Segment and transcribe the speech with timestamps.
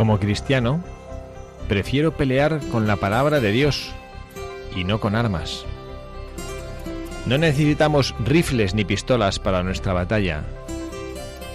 [0.00, 0.82] Como cristiano,
[1.68, 3.92] prefiero pelear con la palabra de Dios
[4.74, 5.66] y no con armas.
[7.26, 10.44] No necesitamos rifles ni pistolas para nuestra batalla,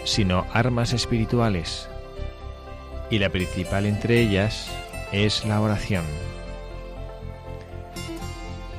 [0.04, 1.90] sino armas espirituales.
[3.10, 4.70] Y la principal entre ellas
[5.12, 6.06] es la oración.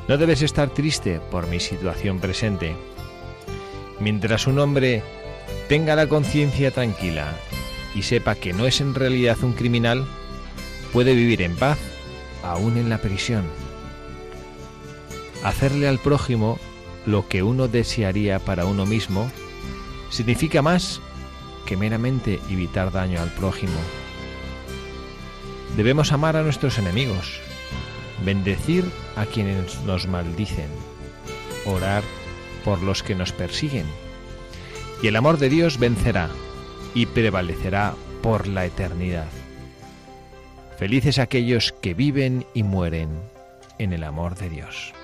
[0.07, 2.77] No debes estar triste por mi situación presente.
[3.99, 5.03] Mientras un hombre
[5.69, 7.35] tenga la conciencia tranquila
[7.97, 10.05] y sepa que no es en realidad un criminal,
[10.93, 11.79] puede vivir en paz
[12.43, 13.45] aún en la prisión.
[15.43, 16.59] Hacerle al prójimo
[17.07, 19.31] lo que uno desearía para uno mismo
[20.11, 21.01] significa más
[21.65, 23.81] que meramente evitar daño al prójimo.
[25.75, 27.41] Debemos amar a nuestros enemigos,
[28.25, 28.85] bendecir
[29.17, 30.69] a quienes nos maldicen,
[31.65, 32.03] orar
[32.63, 33.87] por los que nos persiguen.
[35.03, 36.29] Y el amor de Dios vencerá
[36.97, 39.29] y prevalecerá por la eternidad.
[40.79, 43.11] Felices aquellos que viven y mueren
[43.79, 44.95] en el amor de Dios.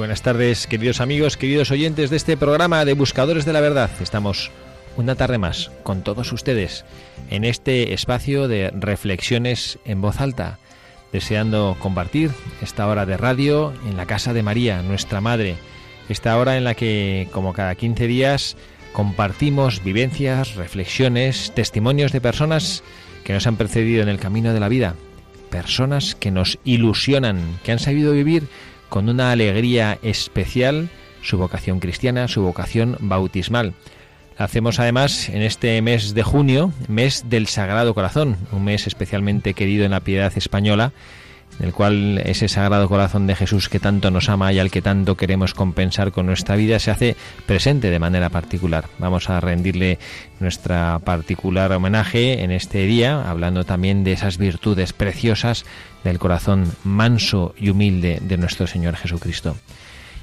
[0.00, 3.90] Buenas tardes, queridos amigos, queridos oyentes de este programa de Buscadores de la Verdad.
[4.00, 4.50] Estamos
[4.96, 6.86] una tarde más con todos ustedes
[7.28, 10.58] en este espacio de reflexiones en voz alta,
[11.12, 12.30] deseando compartir
[12.62, 15.56] esta hora de radio en la casa de María, nuestra Madre,
[16.08, 18.56] esta hora en la que, como cada 15 días,
[18.94, 22.82] compartimos vivencias, reflexiones, testimonios de personas
[23.22, 24.94] que nos han precedido en el camino de la vida,
[25.50, 28.48] personas que nos ilusionan, que han sabido vivir
[28.90, 30.90] con una alegría especial
[31.22, 33.72] su vocación cristiana, su vocación bautismal.
[34.36, 39.84] Hacemos además en este mes de junio, mes del Sagrado Corazón, un mes especialmente querido
[39.84, 40.92] en la piedad española,
[41.58, 45.16] el cual ese Sagrado Corazón de Jesús que tanto nos ama y al que tanto
[45.16, 47.16] queremos compensar con nuestra vida se hace
[47.46, 48.86] presente de manera particular.
[48.98, 49.98] Vamos a rendirle
[50.38, 55.64] nuestra particular homenaje en este día, hablando también de esas virtudes preciosas
[56.04, 59.56] del corazón manso y humilde de nuestro Señor Jesucristo.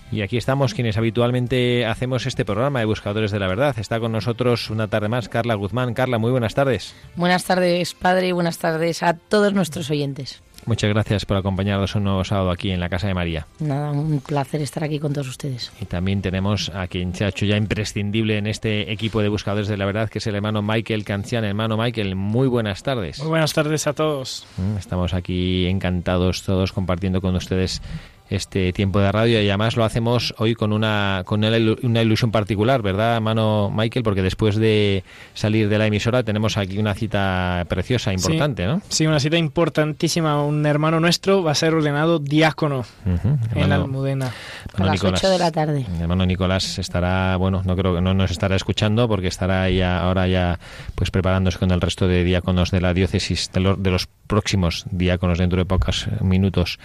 [0.10, 3.78] Y aquí estamos quienes habitualmente hacemos este programa de Buscadores de la Verdad.
[3.78, 5.94] Está con nosotros una tarde más Carla Guzmán.
[5.94, 6.96] Carla, muy buenas tardes.
[7.18, 10.42] Buenas tardes, padre, y buenas tardes a todos nuestros oyentes.
[10.68, 13.48] Muchas gracias por acompañarnos un nuevo sábado aquí en la Casa de María.
[13.60, 15.72] Nada, un placer estar aquí con todos ustedes.
[15.80, 19.69] Y también tenemos a quien se ha hecho ya imprescindible en este equipo de Buscadores
[19.69, 21.46] de la Verdad, que es el hermano Michael Cancian.
[21.46, 23.19] Hermano Michael, muy buenas tardes.
[23.19, 24.46] Muy buenas tardes a todos.
[24.78, 27.81] Estamos aquí encantados todos compartiendo con ustedes
[28.29, 32.81] este tiempo de radio y además lo hacemos hoy con una con una ilusión particular,
[32.81, 34.03] ¿verdad, mano Michael?
[34.03, 35.03] Porque después de
[35.33, 38.81] salir de la emisora tenemos aquí una cita preciosa, importante, sí, ¿no?
[38.89, 40.44] Sí, una cita importantísima.
[40.44, 43.38] Un hermano nuestro va a ser ordenado diácono uh -huh.
[43.56, 44.33] en la Almudena.
[44.75, 45.85] A las Nicolás, 8 de la tarde.
[45.89, 50.01] Mi hermano Nicolás estará, bueno, no creo que no nos estará escuchando porque estará ya
[50.01, 50.59] ahora ya
[50.95, 54.85] pues preparándose con el resto de diáconos de la diócesis de los, de los próximos
[54.91, 56.79] diáconos dentro de pocos minutos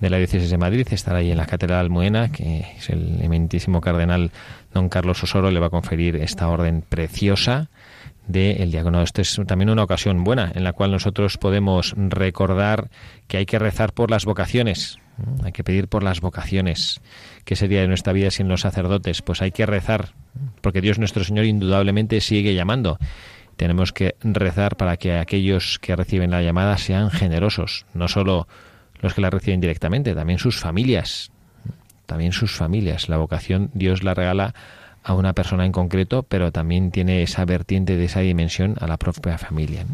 [0.00, 3.80] de la diócesis de Madrid estará ahí en la Catedral Almuena, que es el eminentísimo
[3.80, 4.30] cardenal
[4.74, 7.70] don Carlos Osoro, le va a conferir esta orden preciosa
[8.26, 9.02] del de diácono.
[9.02, 12.90] Esto es también una ocasión buena en la cual nosotros podemos recordar
[13.28, 14.98] que hay que rezar por las vocaciones,
[15.44, 17.00] hay que pedir por las vocaciones.
[17.44, 19.22] ¿Qué sería de nuestra vida sin los sacerdotes?
[19.22, 20.10] Pues hay que rezar
[20.60, 22.98] porque Dios nuestro Señor indudablemente sigue llamando.
[23.56, 28.46] Tenemos que rezar para que aquellos que reciben la llamada sean generosos, no solo
[29.00, 31.30] los que la reciben directamente, también sus familias,
[32.06, 33.08] también sus familias.
[33.08, 34.54] La vocación Dios la regala
[35.02, 38.96] a una persona en concreto, pero también tiene esa vertiente de esa dimensión a la
[38.96, 39.86] propia familia.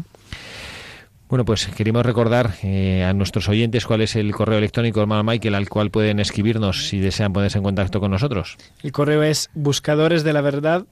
[1.29, 5.55] Bueno, pues queremos recordar eh, a nuestros oyentes cuál es el correo electrónico, hermano Michael,
[5.55, 8.57] al cual pueden escribirnos si desean ponerse en contacto con nosotros.
[8.83, 10.85] El correo es buscadores la verdad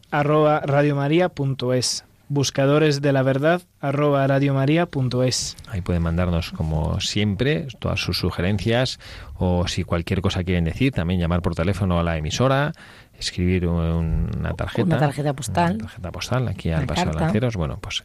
[2.31, 5.57] buscadores de la verdad arroba radiomaria.es.
[5.67, 8.99] Ahí pueden mandarnos, como siempre, todas sus sugerencias
[9.35, 12.71] o si cualquier cosa quieren decir, también llamar por teléfono a la emisora,
[13.19, 14.83] escribir una tarjeta.
[14.83, 15.75] Una tarjeta postal.
[15.75, 17.55] Una tarjeta postal aquí al Paso de Lanceros.
[17.57, 18.03] Bueno, pues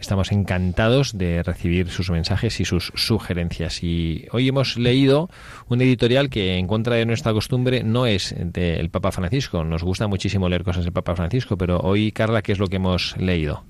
[0.00, 3.82] estamos encantados de recibir sus mensajes y sus sugerencias.
[3.82, 5.28] Y hoy hemos leído
[5.68, 9.62] un editorial que, en contra de nuestra costumbre, no es del Papa Francisco.
[9.64, 12.76] Nos gusta muchísimo leer cosas del Papa Francisco, pero hoy, Carla, ¿qué es lo que
[12.76, 13.64] hemos leído?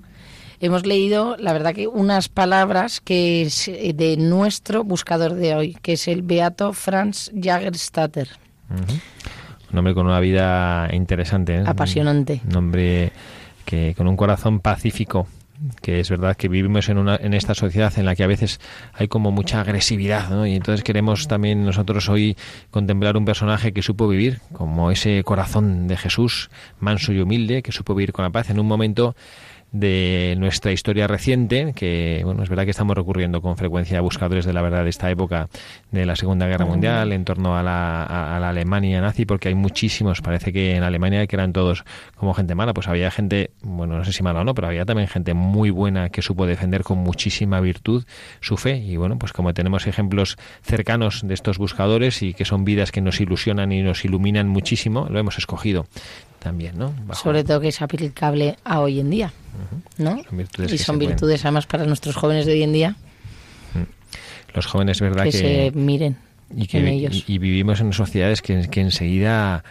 [0.60, 5.74] hemos leído, la verdad que unas palabras que es eh, de nuestro buscador de hoy,
[5.80, 8.28] que es el beato Franz Jagerstatter.
[9.72, 11.56] Un hombre con una vida interesante.
[11.56, 11.64] ¿eh?
[11.66, 12.42] Apasionante.
[12.46, 13.12] Un hombre
[13.64, 15.26] que con un corazón pacífico
[15.82, 18.60] que es verdad que vivimos en, una, en esta sociedad en la que a veces
[18.92, 20.46] hay como mucha agresividad, ¿no?
[20.46, 22.36] Y entonces queremos también nosotros hoy
[22.70, 27.72] contemplar un personaje que supo vivir, como ese corazón de Jesús, manso y humilde, que
[27.72, 29.14] supo vivir con la paz en un momento
[29.72, 34.44] de nuestra historia reciente, que bueno, es verdad que estamos recurriendo con frecuencia a buscadores
[34.44, 35.48] de la verdad de esta época
[35.92, 39.54] de la Segunda Guerra Mundial en torno a la, a, la Alemania nazi, porque hay
[39.54, 41.84] muchísimos, parece que en Alemania que eran todos
[42.16, 44.84] como gente mala, pues había gente, bueno, no sé si mala o no, pero había
[44.84, 48.04] también gente muy buena que supo defender con muchísima virtud
[48.40, 48.78] su fe.
[48.78, 53.00] Y bueno, pues como tenemos ejemplos cercanos de estos buscadores y que son vidas que
[53.00, 55.86] nos ilusionan y nos iluminan muchísimo, lo hemos escogido
[56.40, 56.92] también, ¿no?
[57.14, 59.32] Sobre todo que es aplicable a hoy en día,
[59.98, 60.20] ¿no?
[60.68, 62.96] y son virtudes además para nuestros jóvenes de hoy en día.
[64.52, 65.24] Los jóvenes, ¿verdad?
[65.24, 66.16] Que, se miren
[66.54, 67.24] y que, en ellos.
[67.28, 69.62] Y, vivimos en sociedades que, que enseguida...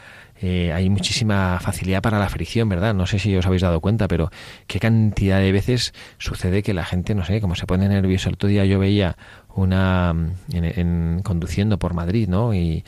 [0.42, 2.94] Eh, hay muchísima facilidad para la fricción, ¿verdad?
[2.94, 4.32] No sé si os habéis dado cuenta, pero
[4.68, 8.30] qué cantidad de veces sucede que la gente, no sé, como se pone nerviosa.
[8.30, 9.18] El otro día yo veía
[9.54, 10.16] una
[10.54, 12.54] en, conduciendo por Madrid, ¿no?
[12.54, 12.86] Y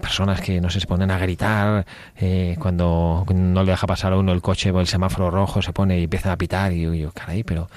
[0.00, 1.86] personas que no se ponen a gritar
[2.16, 5.72] eh, cuando no le deja pasar a uno el coche o el semáforo rojo, se
[5.72, 7.68] pone y empieza a pitar y yo, caray, pero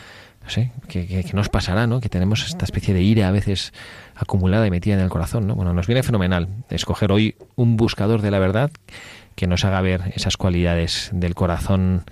[0.44, 2.00] no sé, ¿qué, nos pasará, no?
[2.00, 3.74] Que tenemos esta especie de ira a veces
[4.16, 5.56] acumulada y metida en el corazón, ¿no?
[5.56, 8.70] Bueno, nos viene fenomenal escoger hoy un buscador de la verdad
[9.34, 12.04] que nos haga ver esas cualidades del corazón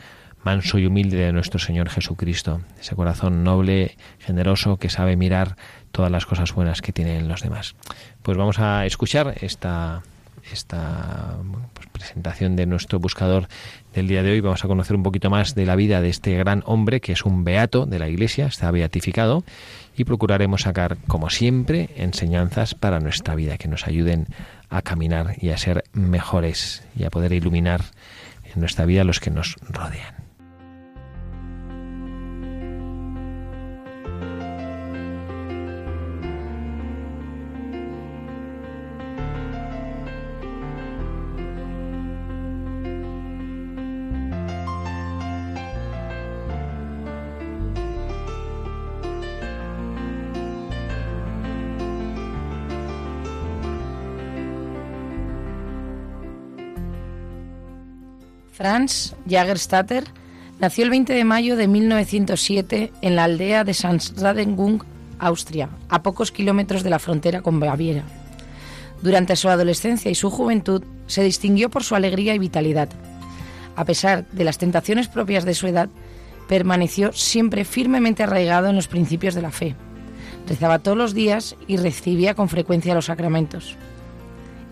[0.44, 5.56] manso y humilde de nuestro Señor Jesucristo, ese corazón noble, generoso, que sabe mirar
[5.94, 7.76] todas las cosas buenas que tienen los demás.
[8.24, 10.02] Pues vamos a escuchar esta,
[10.52, 11.38] esta
[11.74, 13.48] pues presentación de nuestro buscador
[13.94, 14.42] del día de hoy.
[14.42, 17.24] Vamos a conocer un poquito más de la vida de este gran hombre que es
[17.24, 19.44] un beato de la Iglesia, está beatificado,
[19.96, 24.26] y procuraremos sacar, como siempre, enseñanzas para nuestra vida que nos ayuden
[24.70, 27.82] a caminar y a ser mejores y a poder iluminar
[28.52, 30.33] en nuestra vida los que nos rodean.
[58.74, 60.04] Franz Jagerstatter
[60.58, 64.82] nació el 20 de mayo de 1907 en la aldea de Sanradengung,
[65.20, 68.02] Austria, a pocos kilómetros de la frontera con Baviera.
[69.04, 72.90] Durante su adolescencia y su juventud se distinguió por su alegría y vitalidad.
[73.76, 75.90] A pesar de las tentaciones propias de su edad,
[76.48, 79.76] permaneció siempre firmemente arraigado en los principios de la fe.
[80.48, 83.78] Rezaba todos los días y recibía con frecuencia los sacramentos.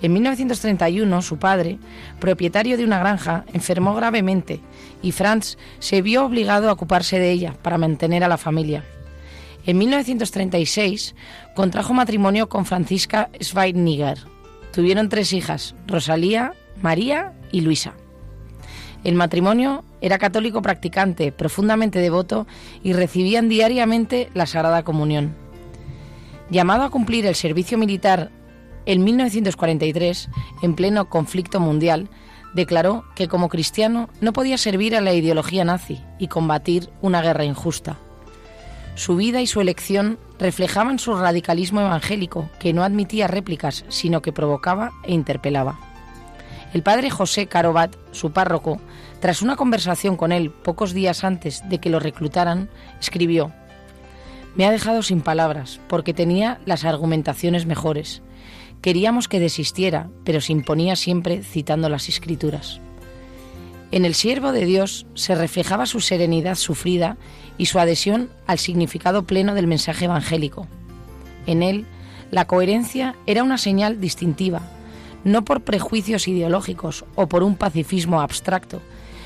[0.02, 1.78] En 1931, su padre,
[2.20, 4.60] propietario de una granja, enfermó gravemente
[5.04, 8.84] y Franz se vio obligado a ocuparse de ella para mantener a la familia.
[9.66, 11.14] En 1936
[11.56, 14.18] contrajo matrimonio con Francisca Schweiniger.
[14.74, 17.94] Tuvieron tres hijas, Rosalía, María y Luisa.
[19.04, 22.48] El matrimonio era católico practicante, profundamente devoto
[22.82, 25.36] y recibían diariamente la Sagrada Comunión.
[26.50, 28.32] Llamado a cumplir el servicio militar
[28.86, 30.30] en 1943,
[30.62, 32.10] en pleno conflicto mundial,
[32.54, 37.46] declaró que como cristiano no podía servir a la ideología nazi y combatir una guerra
[37.46, 37.98] injusta.
[38.96, 44.34] Su vida y su elección reflejaban su radicalismo evangélico, que no admitía réplicas, sino que
[44.34, 45.80] provocaba e interpelaba.
[46.74, 48.80] El padre José Carobat, su párroco,
[49.20, 52.70] tras una conversación con él pocos días antes de que lo reclutaran,
[53.00, 53.52] escribió,
[54.56, 58.22] Me ha dejado sin palabras, porque tenía las argumentaciones mejores.
[58.82, 62.82] Queríamos que desistiera, pero se imponía siempre citando las escrituras.
[63.92, 67.18] En el siervo de Dios se reflejaba su serenidad sufrida
[67.58, 70.68] y su adhesión al significado pleno del mensaje evangélico.
[71.46, 71.86] En él,
[72.32, 74.62] la coherencia era una señal distintiva,
[75.24, 78.82] no por prejuicios ideológicos o por un pacifismo abstracto,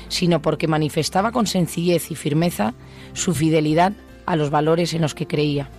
[0.08, 2.74] sino porque manifestaba con sencillez y firmeza
[3.14, 3.92] su fidelidad
[4.26, 5.70] a los valores en los que creía.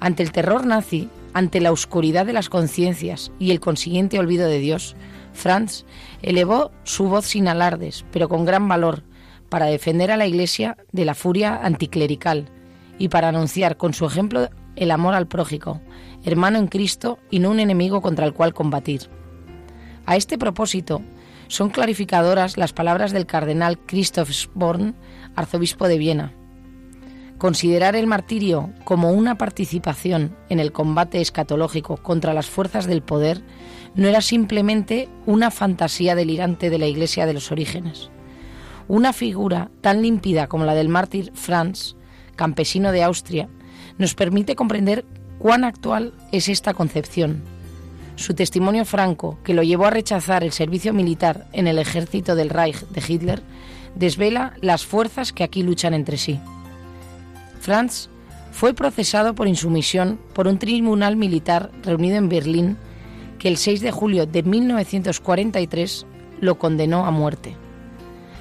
[0.00, 4.58] Ante el terror nazi, ante la oscuridad de las conciencias y el consiguiente olvido de
[4.58, 4.96] Dios,
[5.32, 5.84] Franz
[6.20, 9.02] elevó su voz sin alardes, pero con gran valor,
[9.48, 12.48] para defender a la Iglesia de la furia anticlerical
[12.98, 15.80] y para anunciar con su ejemplo el amor al prójico,
[16.24, 19.10] hermano en Cristo y no un enemigo contra el cual combatir.
[20.06, 21.02] A este propósito,
[21.48, 24.96] son clarificadoras las palabras del cardenal Christoph Sporn,
[25.36, 26.32] arzobispo de Viena.
[27.42, 33.42] Considerar el martirio como una participación en el combate escatológico contra las fuerzas del poder
[33.96, 38.10] no era simplemente una fantasía delirante de la Iglesia de los orígenes.
[38.86, 41.96] Una figura tan límpida como la del mártir Franz,
[42.36, 43.48] campesino de Austria,
[43.98, 45.04] nos permite comprender
[45.40, 47.42] cuán actual es esta concepción.
[48.14, 52.50] Su testimonio franco, que lo llevó a rechazar el servicio militar en el ejército del
[52.50, 53.42] Reich de Hitler,
[53.96, 56.38] desvela las fuerzas que aquí luchan entre sí.
[57.62, 58.08] Franz
[58.50, 62.76] fue procesado por insumisión por un tribunal militar reunido en Berlín
[63.38, 66.04] que el 6 de julio de 1943
[66.40, 67.56] lo condenó a muerte.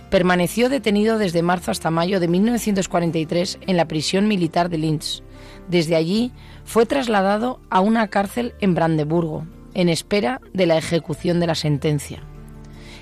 [0.09, 5.21] Permaneció detenido desde marzo hasta mayo de 1943 en la prisión militar de Linz.
[5.69, 6.31] Desde allí
[6.65, 12.23] fue trasladado a una cárcel en Brandeburgo, en espera de la ejecución de la sentencia.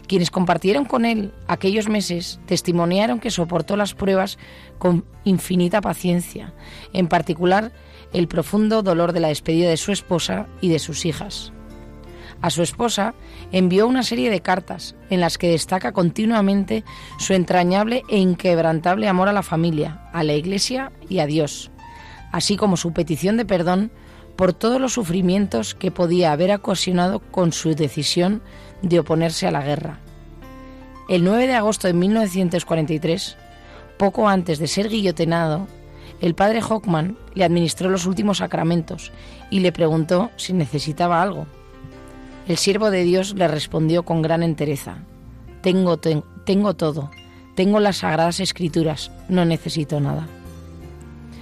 [0.10, 4.40] Quienes compartieron con él aquellos meses testimoniaron que soportó las pruebas
[4.80, 6.52] con infinita paciencia,
[6.94, 7.72] en particular
[8.12, 11.54] el profundo dolor de la despedida de su esposa y de sus hijas.
[12.42, 13.14] A su esposa
[13.52, 16.84] envió una serie de cartas en las que destaca continuamente
[17.20, 21.70] su entrañable e inquebrantable amor a la familia, a la Iglesia y a Dios,
[22.32, 23.92] así como su petición de perdón
[24.36, 28.42] por todos los sufrimientos que podía haber ocasionado con su decisión
[28.82, 30.00] de oponerse a la guerra.
[31.08, 33.36] El 9 de agosto de 1943,
[33.98, 35.68] poco antes de ser guillotinado,
[36.22, 39.12] el padre Hockman le administró los últimos sacramentos
[39.50, 41.48] y le preguntó si necesitaba algo.
[42.48, 44.98] El siervo de Dios le respondió con gran entereza,
[45.62, 47.12] tengo, tengo todo,
[47.56, 50.28] tengo las sagradas escrituras, no necesito nada.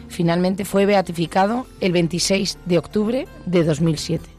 [0.10, 4.37] Finalmente fue beatificado el 26 de octubre de 2007.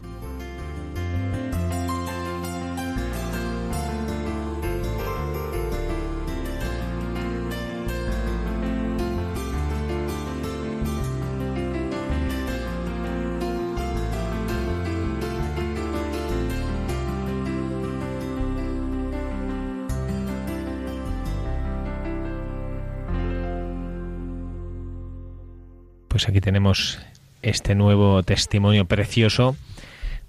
[26.19, 26.99] Pues aquí tenemos
[27.43, 29.55] este nuevo testimonio precioso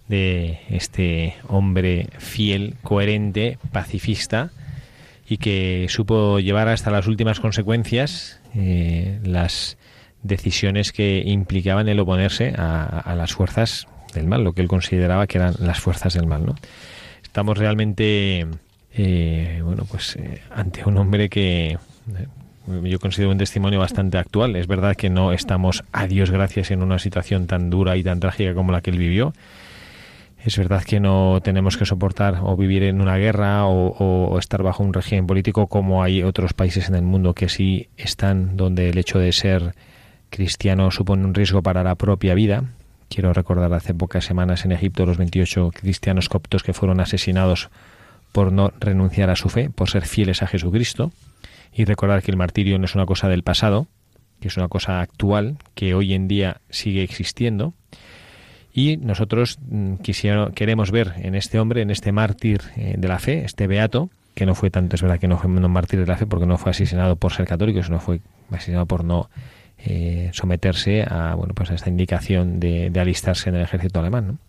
[0.08, 4.52] de este hombre fiel, coherente, pacifista
[5.28, 9.78] y que supo llevar hasta las últimas consecuencias eh, las
[10.22, 15.40] decisiones que implicaban el oponerse a, las fuerzas del mal, lo que él consideraba que
[15.40, 16.54] eran las fuerzas del mal.
[17.24, 18.46] Estamos realmente
[18.94, 21.80] eh, bueno, pues eh, ante un hombre que
[22.68, 24.56] yo considero un testimonio bastante actual.
[24.56, 28.20] Es verdad que no estamos, a Dios gracias, en una situación tan dura y tan
[28.20, 29.34] trágica como la que él vivió.
[30.44, 34.84] Es verdad que no tenemos que soportar o vivir en una guerra o, estar bajo
[34.84, 38.98] un régimen político como hay otros países en el mundo que sí están, donde el
[38.98, 39.76] hecho de ser
[40.30, 42.64] cristiano supone un riesgo para la propia vida.
[43.10, 47.70] Quiero recordar hace pocas semanas en Egipto los 28 cristianos coptos que fueron asesinados
[48.32, 51.12] por no renunciar a su fe, por ser fieles a Jesucristo
[51.74, 53.88] y recordar que el martirio no es una cosa del pasado,
[54.40, 57.74] que es una cosa actual, que hoy en día sigue existiendo.
[58.74, 59.96] Y nosotros mm,
[60.54, 64.46] queremos ver en este hombre, en este mártir eh, de la fe, este beato, que
[64.46, 66.58] no fue tanto, es verdad que no fue un mártir de la fe porque no
[66.58, 68.22] fue asesinado por ser católico, sino fue
[68.52, 69.30] asesinado por no
[69.86, 74.40] eh, someterse a, bueno, pues a esta indicación de, alistarse en el ejército alemán.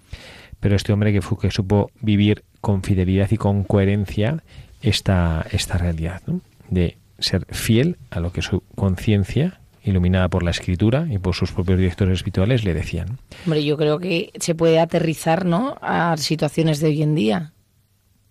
[0.60, 4.42] Pero este hombre que, fue, que supo vivir con fidelidad y con coherencia
[4.82, 6.22] esta, esta realidad,
[6.68, 11.52] de ser fiel a lo que su conciencia, iluminada por la escritura y por sus
[11.52, 13.18] propios directores espirituales, le decían.
[13.46, 15.76] Hombre, yo creo que se puede aterrizar ¿no?
[15.80, 17.52] a situaciones de hoy en día.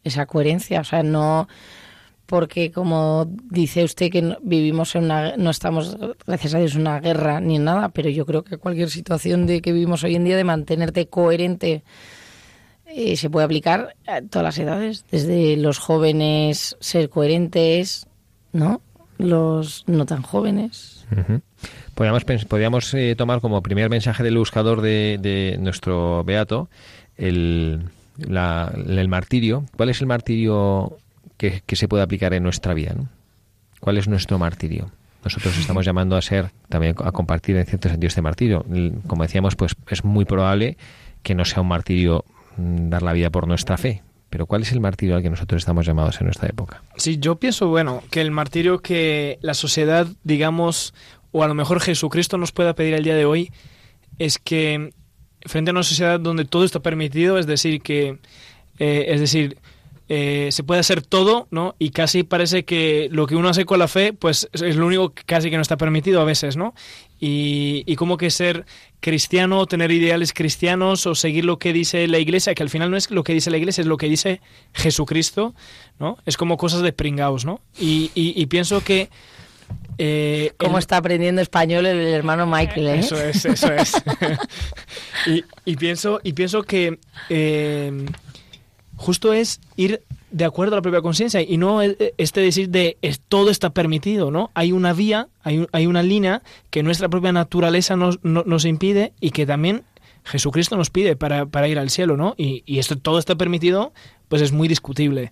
[0.03, 0.81] esa coherencia.
[0.81, 1.47] O sea, no
[2.29, 6.99] porque como dice usted que vivimos en una no estamos gracias a Dios en una
[6.99, 10.25] guerra ni en nada, pero yo creo que cualquier situación de que vivimos hoy en
[10.25, 11.83] día de mantenerte coherente
[12.85, 18.07] eh, se puede aplicar a todas las edades, desde los jóvenes ser coherentes,
[18.53, 18.81] ¿no?
[19.17, 21.05] Los no tan jóvenes.
[21.95, 26.69] Podríamos, eh, tomar como primer mensaje del buscador de, nuestro beato
[27.17, 27.81] el,
[28.17, 29.65] el martirio.
[29.75, 30.97] ¿Cuál es el martirio
[31.39, 32.93] que, se puede aplicar en nuestra vida.
[33.79, 34.91] ¿Cuál es nuestro martirio?
[35.23, 38.65] Nosotros estamos llamando a ser, también a compartir en cierto sentido este martirio.
[39.07, 40.77] Como decíamos, pues es muy probable
[41.23, 42.25] que no sea un martirio
[42.57, 44.03] mm, dar la vida por nuestra fe.
[44.29, 46.83] Pero ¿cuál es el martirio al que nosotros estamos llamados en nuestra época?
[46.97, 50.93] Sí, yo pienso, bueno, que el martirio que la sociedad, digamos,
[51.31, 53.51] o a lo mejor Jesucristo nos pueda pedir el día de hoy,
[54.19, 54.93] es que
[55.45, 58.19] frente a una sociedad donde todo está permitido, es decir, que,
[58.77, 59.57] eh, es decir,
[60.11, 61.75] eh, se puede hacer todo, ¿no?
[61.77, 65.11] Y casi parece que lo que uno hace con la fe, pues es lo único
[65.13, 66.73] que casi que no está permitido a veces, ¿no?
[67.19, 68.65] Y, y como que ser
[69.01, 72.97] cristiano, tener ideales cristianos o seguir lo que dice la iglesia, que al final no
[72.97, 74.41] es lo que dice la iglesia, es lo que dice
[74.73, 75.53] Jesucristo,
[75.99, 76.17] ¿no?
[76.25, 77.61] Es como cosas de pringaos, ¿no?
[77.79, 79.09] Y, y, pienso que...
[79.99, 82.87] Eh, ¿Cómo está aprendiendo español el, hermano Michael?
[82.87, 82.99] ¿eh?
[82.99, 83.91] Eso es, eso es.
[85.27, 86.97] y, y, pienso, y pienso que
[87.29, 88.05] eh,
[88.99, 92.97] justo es ir de acuerdo a la propia conciencia y no este decir de
[93.29, 94.51] todo está permitido, ¿no?
[94.53, 99.31] Hay una vía, hay, hay una línea que nuestra propia naturaleza nos, nos impide y
[99.31, 99.83] que también
[100.25, 102.35] Jesucristo nos pide para, ir al cielo, ¿no?
[102.37, 103.93] Y, y, esto todo está permitido,
[104.27, 105.31] pues es muy discutible.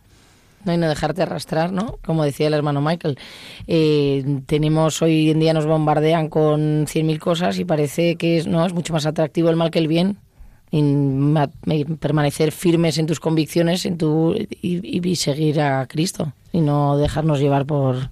[0.63, 1.99] No, y no dejarte arrastrar, ¿no?
[2.06, 3.19] Como decía el hermano Michael.
[3.67, 8.65] Eh, tenemos, hoy en día nos bombardean con 100.000 cosas y parece que es, no,
[8.65, 10.17] es mucho más atractivo el mal que el bien
[11.99, 17.65] permanecer firmes en tus convicciones en tu, y, seguir a Cristo y no dejarnos llevar
[17.65, 18.10] por,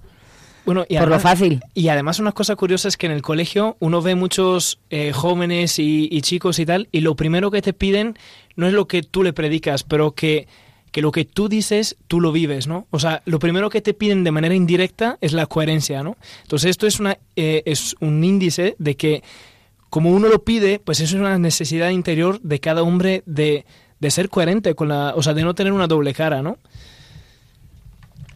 [0.66, 1.60] bueno, y por lo fácil.
[1.74, 5.78] Y además una cosa curiosa es que en el colegio uno ve muchos eh, jóvenes
[5.78, 8.18] y, chicos y tal, y lo primero que te piden
[8.56, 10.48] no es lo que tú le predicas, pero que,
[10.90, 12.88] que lo que tú dices, tú lo vives, ¿no?
[12.90, 16.16] O sea, lo primero que te piden de manera indirecta es la coherencia, ¿no?
[16.42, 19.22] Entonces esto es, una, eh, es un índice de que
[19.90, 23.64] como uno lo pide, pues eso es una necesidad interior de cada hombre de,
[24.08, 26.58] ser coherente con la, o sea, de no tener una doble cara, ¿no?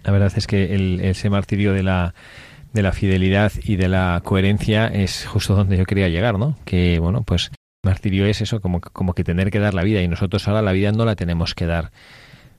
[0.05, 2.15] La verdad es que el, ese martirio de la,
[2.73, 6.57] de la fidelidad y de la coherencia es justo donde yo quería llegar, ¿no?
[6.65, 7.51] Que, bueno, pues
[7.83, 10.73] martirio es eso, como, como que tener que dar la vida y nosotros ahora la
[10.73, 11.93] vida no la tenemos que dar.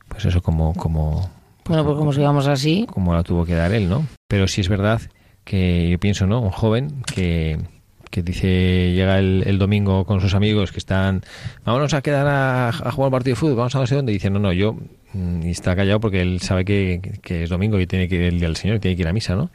[0.08, 0.74] Pues eso como...
[0.74, 1.30] como
[1.64, 2.88] pues bueno, pues como sigamos así.
[2.92, 4.06] Como la tuvo que dar él, ¿no?
[4.28, 5.02] Pero sí es verdad
[5.44, 6.42] que yo pienso, ¿no?
[6.42, 7.60] Un joven que,
[8.12, 11.24] que dice, llega el, domingo con sus amigos que están,
[11.66, 14.30] vámonos a quedar a, jugar un partido de fútbol, vamos a no sé dónde, dice,
[14.30, 14.76] no, no, yo,
[15.14, 18.38] mm, y está callado porque él sabe que, es domingo y tiene que ir el
[18.38, 19.50] día del Señor, tiene que ir a misa, ¿no?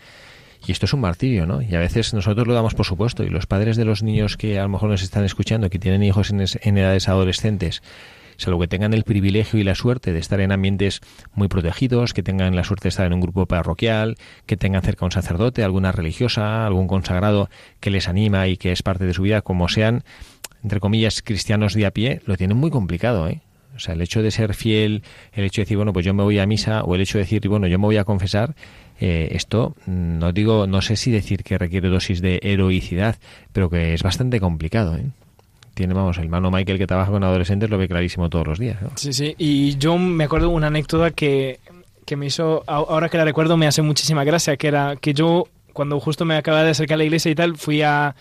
[0.67, 1.63] Y esto es un martirio, ¿no?
[1.63, 4.59] Y a veces nosotros lo damos por supuesto, y los padres de los niños que
[4.59, 7.83] a lo mejor nos están escuchando, que tienen hijos en, en edades adolescentes,
[8.37, 11.01] salvo que tengan el privilegio y la suerte de estar en ambientes
[11.35, 15.05] muy protegidos, que tengan la suerte de estar en un grupo parroquial, que tengan cerca
[15.05, 17.49] un sacerdote, alguna religiosa, algún consagrado
[17.81, 20.05] que les anima y que es parte de su vida, como sean,
[20.63, 23.41] entre comillas, cristianos de a pie, lo tienen muy complicado, ¿eh?
[23.77, 26.23] O sea, el hecho de ser fiel, el hecho de decir, bueno, pues yo me
[26.23, 28.55] voy a misa, o el hecho de decir, bueno, yo me voy a confesar,
[28.99, 33.17] eh, esto no digo, no sé si decir que requiere dosis de heroicidad,
[33.53, 35.11] pero que es bastante complicado, ¿eh?
[35.77, 38.79] Tiene, vamos, el hermano Michael que trabaja con adolescentes lo ve clarísimo todos los días.
[38.95, 41.61] Sí, sí, y yo me acuerdo una anécdota que,
[42.07, 45.45] que me hizo, ahora que la recuerdo me hace muchísima gracia, que era que yo,
[45.75, 48.17] cuando justo me acababa de acercar a la iglesia y tal, fui a,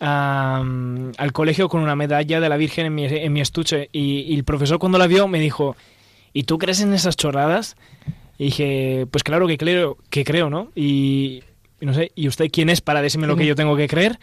[0.00, 4.44] al colegio con una medalla de la Virgen en mi, en mi estuche y, el
[4.44, 5.76] profesor cuando la vio me dijo,
[6.32, 7.76] ¿y tú crees en esas chorradas?
[8.38, 10.70] Y dije, pues claro que creo, que creo, ¿no?
[10.74, 11.42] Y,
[11.80, 14.18] no sé, ¿y usted quién es para decirme lo que yo tengo que creer?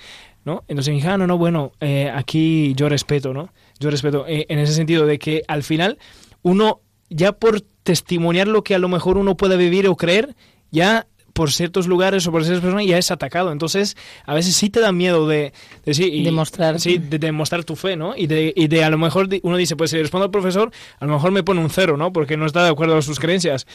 [0.46, 0.64] ¿no?
[0.68, 3.54] Entonces dije, ah, no, no, bueno, eh, aquí yo respeto, ¿no?
[3.80, 5.98] Yo respeto eh, en ese sentido de que al final
[6.42, 10.36] uno, ya por testimoniar lo que a lo mejor uno pueda vivir o creer,
[10.72, 13.52] ya por ciertos lugares o por ciertas personas ya es atacado.
[13.52, 16.80] Entonces, a veces sí te da miedo de, de sí, demostrar.
[16.80, 18.16] Sí, de demostrar tu fe, ¿no?
[18.16, 21.06] Y de, y de a lo mejor uno dice, pues si respondo al profesor, a
[21.06, 22.14] lo mejor me pone un cero, ¿no?
[22.14, 23.66] Porque no está de acuerdo con sus creencias.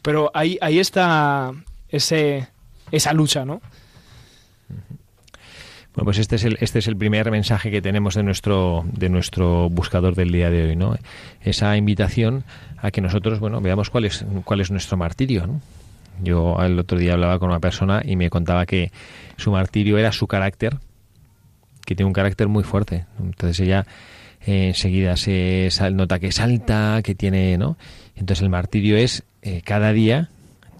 [0.00, 1.52] Pero ahí, ahí está
[1.88, 2.48] ese,
[2.90, 3.60] esa lucha, ¿no?
[5.94, 9.08] Bueno, pues este es el, este es el primer mensaje que tenemos de nuestro, de
[9.08, 10.96] nuestro buscador del día de hoy, ¿no?
[11.42, 12.44] Esa invitación
[12.76, 15.60] a que nosotros, bueno, veamos cuál es, cuál es nuestro martirio, ¿no?
[16.22, 18.92] Yo el otro día hablaba con una persona y me contaba que
[19.36, 20.76] su martirio era su carácter,
[21.84, 23.06] que tiene un carácter muy fuerte.
[23.18, 23.86] Entonces ella
[24.46, 27.76] eh, enseguida se nota que salta, que tiene, ¿no?
[28.14, 30.28] Entonces el martirio es eh, cada día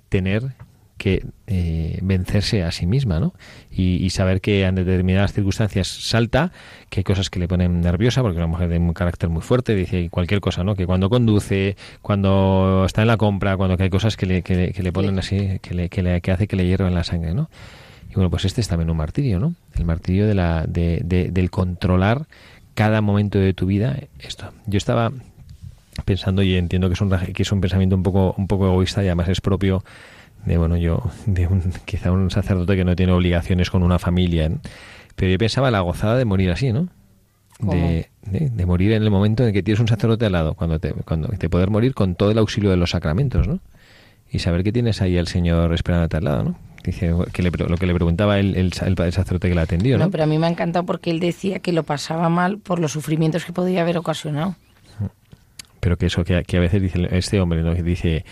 [0.08, 0.54] tener
[0.98, 3.32] que eh, vencerse a sí misma, ¿no?
[3.70, 6.50] Y, saber que en determinadas circunstancias salta,
[6.90, 9.76] que hay cosas que le ponen nerviosa, porque una mujer de un carácter muy fuerte,
[9.76, 10.74] dice cualquier cosa, ¿no?
[10.74, 14.74] Que cuando conduce, cuando está en la compra, cuando que hay cosas que le, que
[14.76, 17.48] le, ponen así, que, le, que, le, que hace que le hiervan la sangre, ¿no?
[18.10, 19.54] Y bueno, pues este es también un martirio, ¿no?
[19.76, 22.26] El martirio de la, de, del controlar
[22.74, 24.52] cada momento de tu vida esto.
[24.66, 25.12] Yo estaba
[26.04, 29.02] pensando y entiendo que es un, que es un pensamiento un poco, un poco egoísta
[29.02, 29.84] y además es propio
[30.48, 34.46] de bueno yo de un, quizá un sacerdote que no tiene obligaciones con una familia
[34.46, 34.56] ¿eh?
[35.14, 36.88] pero yo pensaba la gozada de morir así no
[37.60, 40.92] de, de, morir en el momento en que tienes un sacerdote al lado cuando te
[40.92, 43.60] cuando te poder morir con todo el auxilio de los sacramentos no
[44.30, 47.86] y saber que tienes ahí al señor esperándote al lado no Dice que lo que
[47.86, 50.04] le preguntaba el, el, el, sacerdote que la atendió, ¿no?
[50.04, 52.78] No, pero a mí me ha encantado porque él decía que lo pasaba mal por
[52.78, 54.54] los sufrimientos que podía haber ocasionado.
[55.80, 57.74] Pero que eso, que, a veces dice este hombre, ¿no?
[57.74, 58.24] Que dice,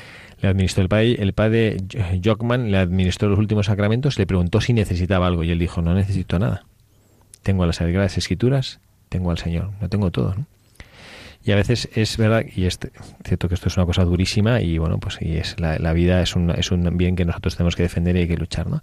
[0.47, 1.77] le administró el padre, el padre
[2.25, 5.93] Jockman le administró los últimos sacramentos, le preguntó si necesitaba algo y él dijo, no
[5.95, 6.65] necesito nada.
[7.43, 10.47] Tengo las Sagradas Escrituras, tengo al Señor, no tengo todo, ¿no?
[11.45, 12.79] Y a veces es verdad, y es
[13.25, 16.21] cierto que esto es una cosa durísima y bueno, pues y es la, la vida
[16.21, 18.83] es un, es un bien que nosotros tenemos que defender y hay que luchar, ¿no?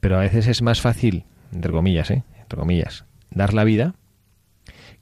[0.00, 2.24] Pero a veces es más fácil, entre comillas, ¿eh?
[2.40, 3.94] Entre comillas, dar la vida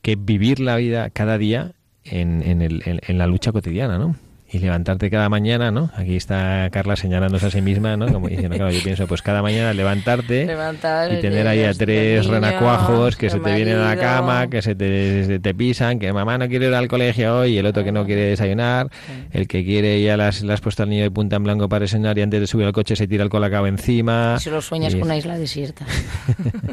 [0.02, 1.72] que vivir la vida cada día
[2.04, 4.16] en, en, el, en la lucha cotidiana, ¿no?
[4.50, 5.90] Y levantarte cada mañana, ¿no?
[5.94, 8.10] Aquí está Carla señalándose a sí misma, ¿no?
[8.10, 10.44] Como diciendo, claro, yo pienso, pues cada mañana levantarte
[11.10, 14.74] y tener ahí a tres renacuajos que se te vienen a la cama, que se
[14.74, 17.92] te, te, pisan, que mamá no quiere ir al colegio hoy, y el otro que
[17.92, 18.88] no quiere desayunar,
[19.32, 22.16] el que quiere ya las, las puesto al niño de punta en blanco para enseñar
[22.16, 24.36] y antes de subir al coche se tira el colacao encima.
[24.38, 25.84] Y solo sueñas con una isla desierta.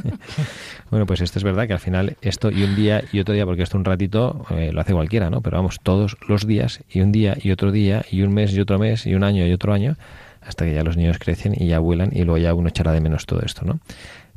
[0.91, 3.45] bueno, pues esto es verdad que al final esto y un día y otro día,
[3.45, 5.41] porque esto un ratito eh, lo hace cualquiera, ¿no?
[5.41, 8.59] Pero vamos, todos los días y un día y otro día y un mes y
[8.59, 9.95] otro mes y un año y otro año
[10.41, 13.01] hasta que ya los niños crecen y ya vuelan y luego ya uno echará de
[13.01, 13.79] menos todo esto, ¿no?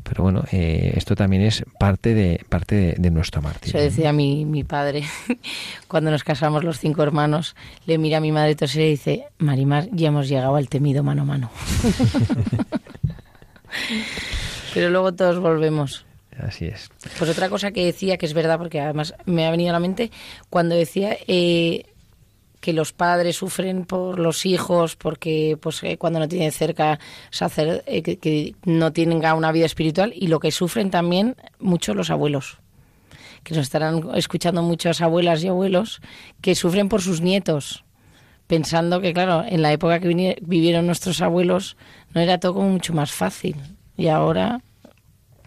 [0.02, 3.78] Pero bueno, eh, esto también es parte de parte de, nuestro martirio.
[3.78, 5.04] Eso decía mi, mi padre
[5.88, 7.54] cuando nos casamos los cinco hermanos.
[7.84, 11.22] Le mira a mi madre toser y dice, Marimar, ya hemos llegado al temido mano
[11.22, 11.50] a mano.
[14.72, 16.06] Pero luego todos volvemos.
[16.38, 16.90] Así es.
[17.18, 19.80] Pues otra cosa que decía, que es verdad, porque además me ha venido a la
[19.80, 20.10] mente,
[20.48, 21.16] cuando decía...
[21.26, 21.84] Eh,
[22.60, 26.98] que los padres sufren por los hijos porque pues eh, cuando no tienen cerca
[27.30, 32.10] sacer, eh, que, no tienen una vida espiritual y lo que sufren también mucho los
[32.10, 32.58] abuelos
[33.44, 36.00] que nos estarán escuchando muchas abuelas y abuelos
[36.40, 37.84] que sufren por sus nietos
[38.46, 41.76] pensando que claro en la época que vivieron nuestros abuelos
[42.14, 43.56] no era todo como mucho más fácil
[43.96, 44.60] y ahora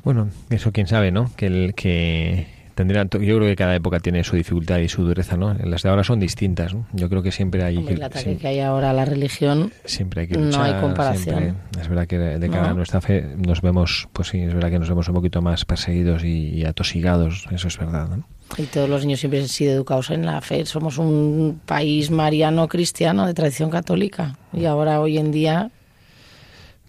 [0.04, 4.36] bueno eso quién sabe no que el que yo creo que cada época tiene su
[4.36, 5.54] dificultad y su dureza, ¿no?
[5.54, 6.86] Las de ahora son distintas, ¿no?
[6.94, 7.78] Yo creo que siempre hay...
[7.78, 11.58] el ataque que hay ahora a la religión, siempre hay que luchar, no hay comparación.
[11.80, 14.80] Es verdad que de cara a nuestra fe nos vemos, pues sí, es verdad que
[14.80, 18.26] nos vemos un poquito más perseguidos y, atosigados, eso es verdad, ¿no?
[18.58, 20.66] Y todos los niños siempre han sido educados en la fe.
[20.66, 25.72] Somos un país mariano cristiano de tradición católica y ahora hoy en día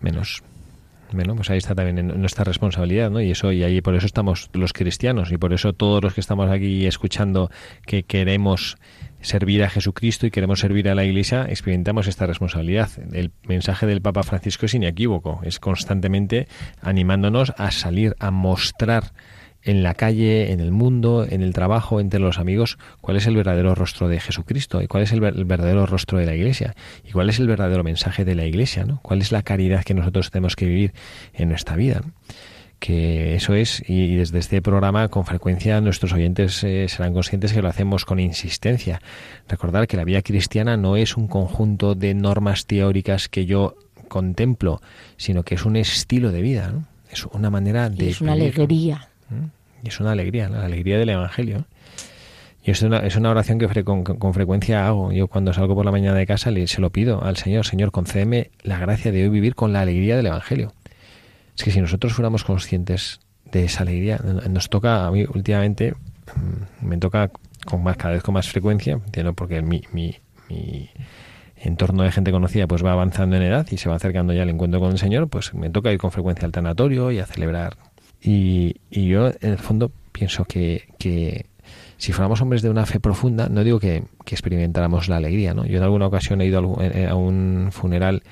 [0.00, 0.42] menos.
[1.14, 3.20] Bueno, pues ahí está también nuestra responsabilidad, ¿no?
[3.20, 6.20] Y eso y ahí por eso estamos los cristianos y por eso todos los que
[6.20, 7.50] estamos aquí escuchando
[7.86, 8.76] que queremos
[9.20, 12.90] servir a Jesucristo y queremos servir a la Iglesia, experimentamos esta responsabilidad.
[13.12, 16.48] El mensaje del Papa Francisco es inequívoco, es constantemente
[16.80, 19.12] animándonos a salir a mostrar
[19.64, 23.36] en la calle, en el mundo, en el trabajo, entre los amigos, cuál es el
[23.36, 27.30] verdadero rostro de Jesucristo y cuál es el, verdadero rostro de la Iglesia y cuál
[27.30, 29.00] es el verdadero mensaje de la Iglesia, ¿no?
[29.02, 30.92] Cuál es la caridad que nosotros tenemos que vivir
[31.34, 32.02] en nuestra vida.
[32.80, 37.62] Que eso es, y desde este programa con frecuencia nuestros oyentes eh, serán conscientes que
[37.62, 39.00] lo hacemos con insistencia.
[39.48, 43.76] Recordar que la vida cristiana no es un conjunto de normas teóricas que yo
[44.08, 44.80] contemplo,
[45.16, 46.88] sino que es un estilo de vida, ¿no?
[47.08, 48.08] Es una manera de...
[48.08, 49.11] Es una alegría
[49.82, 51.66] y es una alegría, la alegría del Evangelio.
[52.64, 55.10] Y es una, es una oración que con, frecuencia hago.
[55.12, 57.90] Yo cuando salgo por la mañana de casa le, se lo pido al Señor, Señor,
[57.90, 60.72] concédeme la gracia de hoy vivir con la alegría del Evangelio.
[61.56, 64.18] Es que si nosotros fuéramos conscientes de esa alegría,
[64.48, 67.30] nos toca, a mí últimamente, mm, me toca
[67.66, 70.16] con más, cada vez con más frecuencia, entiendo porque mi, mi,
[70.48, 70.88] mi
[71.56, 74.50] entorno de gente conocida pues va avanzando en edad y se va acercando ya al
[74.50, 77.76] encuentro con el Señor, pues me toca ir con frecuencia al tanatorio y a celebrar
[78.22, 81.46] y, yo, en el fondo, pienso que, que,
[81.96, 85.66] si fuéramos hombres de una fe profunda, no digo que, experimentáramos la alegría, ¿no?
[85.66, 88.22] Yo en alguna ocasión he ido a un funeral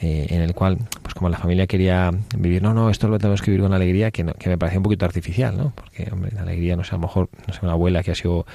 [0.00, 3.42] eh, en el cual, pues como la familia quería vivir, no, no, esto lo tenemos
[3.42, 5.72] que vivir con alegría, que, que me parecía un poquito artificial, ¿no?
[5.74, 8.14] Porque, hombre, la alegría, no sé, a lo mejor, no sé, una abuela que ha
[8.14, 8.46] sido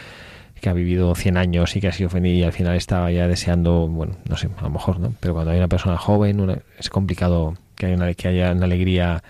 [0.61, 3.27] que ha vivido 100 años y que ha sido feliz y al final estaba ya
[3.27, 5.13] deseando, bueno, no sé, a lo mejor, ¿no?
[5.19, 9.23] Pero cuando hay una persona joven es complicado que haya una, que haya una alegría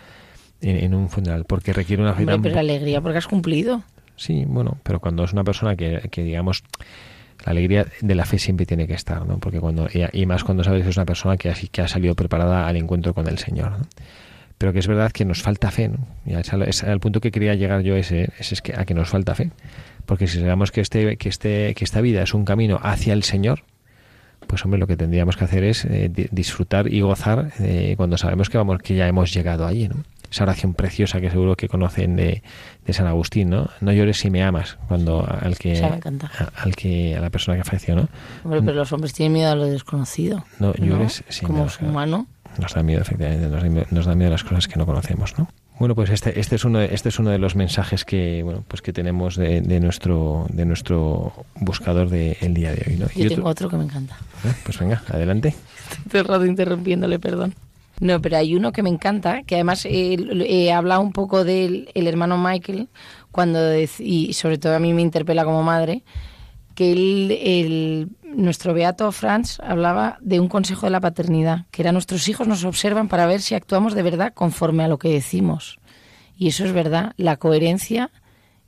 [0.62, 2.12] en, un funeral, porque requiere una...
[2.12, 3.84] Hombre, pero alegría porque has cumplido.
[4.15, 6.63] Sí, bueno, pero cuando es una persona que, que digamos
[7.45, 9.39] la alegría de la fe siempre tiene que estar, ¿no?
[9.39, 12.15] Porque cuando y, más cuando sabes que es una persona que así que ha salido
[12.15, 13.88] preparada al encuentro con el Señor, ¿no?
[14.58, 16.06] Pero que es verdad que nos falta fe, ¿no?
[16.24, 19.34] Y es, el punto que quería llegar yo ese, es que a que nos falta
[19.34, 19.50] fe,
[20.06, 23.24] porque si sabemos que este que este que esta vida es un camino hacia el
[23.24, 23.63] Señor,
[24.45, 28.50] pues hombre, lo que tendríamos que hacer es eh, disfrutar y gozar eh, cuando sabemos
[28.50, 30.04] que vamos que ya hemos llegado allí, ¿no?
[30.32, 32.41] Esa oración preciosa que seguro que conocen de,
[32.86, 33.70] de San Agustín, ¿no?
[33.82, 35.84] No llores si me amas, cuando al que.
[35.84, 36.00] A,
[36.56, 38.08] al que a la persona que falleció, ¿no?
[38.44, 40.46] Hombre, pero los hombres tienen miedo a lo desconocido.
[40.60, 42.28] No llores si Como humano.
[42.60, 45.48] Nos da miedo, efectivamente, nos da, nos da miedo las cosas que no conocemos, ¿no?
[45.80, 48.63] Bueno, pues este, este es uno de, este es uno de los mensajes que bueno
[48.67, 53.08] pues que tenemos de, de nuestro de nuestro buscador del día de hoy, ¿no?
[53.15, 54.15] Yo tengo otro, que me encanta.
[54.46, 54.54] ¿Eh?
[54.63, 55.56] Pues venga, adelante.
[56.06, 57.56] Estoy todo interrumpiéndole, perdón.
[58.02, 62.08] No, pero hay uno que me encanta, que además he hablado un poco del el
[62.08, 62.90] hermano Michael,
[63.32, 66.04] cuando y sobre todo a mí me interpela como madre,
[66.74, 72.28] que el, nuestro beato Franz hablaba de un consejo de la paternidad, que era nuestros
[72.28, 75.80] hijos nos observan para ver si actuamos de verdad conforme a lo que decimos.
[76.36, 78.10] Y eso es verdad, la coherencia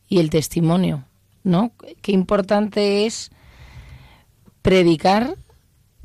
[0.08, 1.06] y el testimonio,
[1.44, 1.72] ¿no?
[2.04, 3.32] Qué importante es
[4.62, 5.34] predicar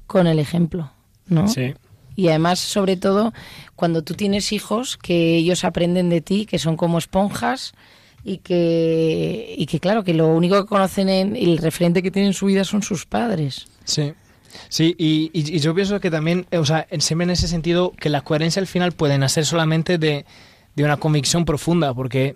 [0.06, 0.90] con el ejemplo,
[1.26, 1.46] ¿no?
[1.46, 1.74] Sí.
[2.18, 3.32] Y además, sobre todo,
[3.76, 7.74] cuando tú tienes hijos, que ellos aprenden de ti, que son como esponjas
[8.24, 12.30] y que, y que claro, que lo único que conocen en el referente que tienen
[12.30, 13.68] en su vida son sus padres.
[13.84, 14.14] Sí.
[14.68, 18.58] Sí, y, yo pienso que también, o sea, siempre en ese sentido, que la coherencia
[18.58, 20.24] al final puede nacer solamente de,
[20.74, 22.34] de una convicción profunda, porque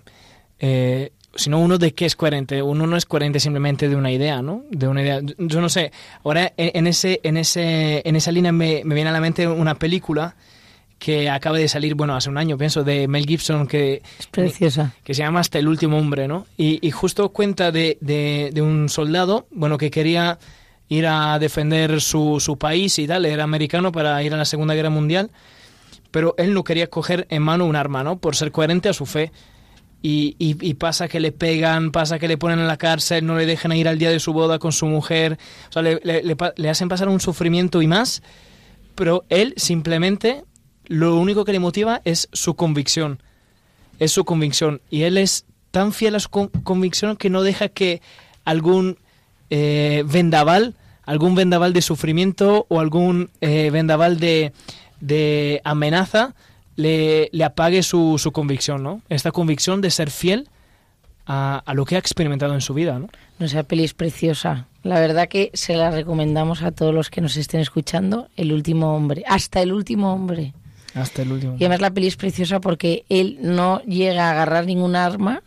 [0.59, 2.61] eh, sino uno de qué es coherente.
[2.61, 4.63] Uno no es coherente simplemente de una idea, ¿no?
[4.69, 5.19] De una idea.
[5.37, 5.91] Yo no sé.
[6.23, 9.75] Ahora en ese, en ese, en esa línea me, me viene a la mente una
[9.75, 10.35] película
[11.03, 14.93] que acaba de salir, bueno, hace un año, pienso, de Mel Gibson, que, es preciosa.
[15.03, 16.47] que se llama Hasta el último hombre, ¿no?
[16.55, 20.39] Y, y justo cuenta de, de, de, un soldado, bueno, que quería
[20.87, 24.75] ir a defender su, su país y tal, era americano para ir a la Segunda
[24.75, 25.29] Guerra Mundial,
[26.09, 28.17] pero él no quería coger en mano un arma, ¿no?
[28.17, 29.33] Por ser coherente a su fe.
[30.05, 33.45] Y, y, pasa que le pegan, pasa que le ponen en la cárcel, no le
[33.45, 35.39] dejan ir al día de su boda con su mujer,
[35.69, 38.21] o sea, le, le, le, hacen pasar un sufrimiento y más,
[38.95, 40.43] pero él simplemente
[40.87, 43.23] lo único que le motiva es su convicción,
[43.97, 48.01] es su convicción, y él es tan fiel a su convicción que no deja que
[48.43, 48.97] algún
[49.49, 54.51] eh, vendaval, algún vendaval de sufrimiento o algún eh, vendaval de,
[54.99, 56.35] de amenaza,
[56.75, 59.01] le, le apague su, su, convicción, ¿no?
[59.09, 60.49] Esta convicción de ser fiel
[61.25, 63.09] a, a, lo que ha experimentado en su vida, ¿no?
[63.39, 64.67] No sea, peli es preciosa.
[64.83, 68.27] La verdad que se la recomendamos a todos los que nos estén escuchando.
[68.35, 70.53] El último hombre, hasta el último hombre.
[70.93, 71.55] Hasta el último.
[71.59, 75.41] Y además la peli es preciosa porque él no llega a agarrar ningún arma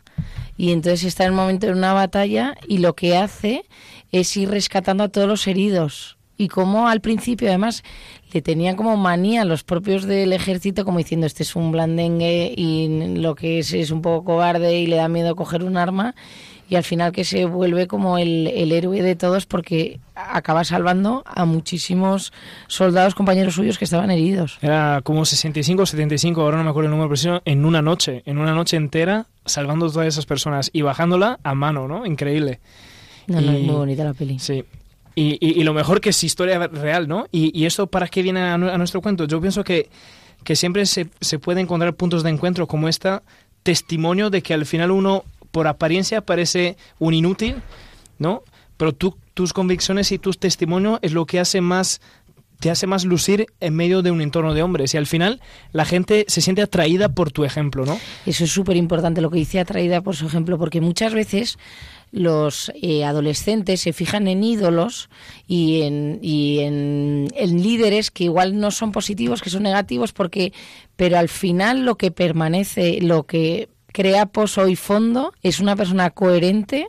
[0.56, 3.64] y entonces está en el momento de una batalla y lo que hace
[4.12, 6.16] es ir rescatando a todos los heridos.
[6.38, 7.82] Y como al principio además
[8.32, 13.16] le tenían como manía los propios del ejército como diciendo este es un blandengue y
[13.16, 16.14] lo que es es un poco cobarde y le da miedo coger un arma
[16.68, 21.22] y al final que se vuelve como el, el héroe de todos porque acaba salvando
[21.24, 22.32] a muchísimos
[22.66, 24.58] soldados compañeros suyos que estaban heridos.
[24.62, 28.22] Era como 65 o 75, ahora no me acuerdo el número preciso, en una noche,
[28.26, 32.04] en una noche entera salvando a todas esas personas y bajándola a mano, ¿no?
[32.04, 32.58] Increíble.
[33.28, 34.38] No, no, y, es muy bonita la peli.
[34.38, 34.64] Sí,
[35.18, 37.26] y, y, y, lo mejor que es historia real, ¿no?
[37.32, 39.24] Y, y esto para qué viene a, a, nuestro cuento.
[39.24, 39.88] Yo pienso que,
[40.44, 43.22] que siempre se, se puede encontrar puntos de encuentro como esta
[43.62, 47.56] testimonio de que al final uno, por apariencia, parece un inútil,
[48.18, 48.42] ¿no?
[48.76, 52.00] Pero tú, tus convicciones y tus testimonios es lo que hace más
[52.58, 55.40] te hace más lucir en medio de un entorno de hombres y al final
[55.72, 57.98] la gente se siente atraída por tu ejemplo, ¿no?
[58.24, 61.58] Eso es súper importante lo que dice atraída por su ejemplo porque muchas veces
[62.12, 65.10] los eh, adolescentes se fijan en ídolos
[65.46, 70.52] y, en, y en, en, líderes que igual no son positivos, que son negativos, porque,
[70.96, 76.10] pero al final lo que permanece, lo que crea pozo y fondo es una persona
[76.10, 76.88] coherente,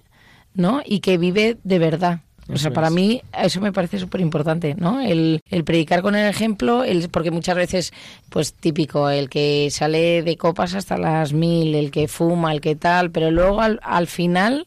[0.54, 0.82] ¿no?
[0.86, 2.22] Y que vive de verdad.
[2.50, 5.02] O sea, para mí eso me parece súper importante, ¿no?
[5.02, 7.92] El, el, predicar con el ejemplo, el, porque muchas veces,
[8.30, 12.78] pues típico, el que sale de copas hasta las mil, el que fuma, el que
[12.78, 14.66] tal, pero luego al, al final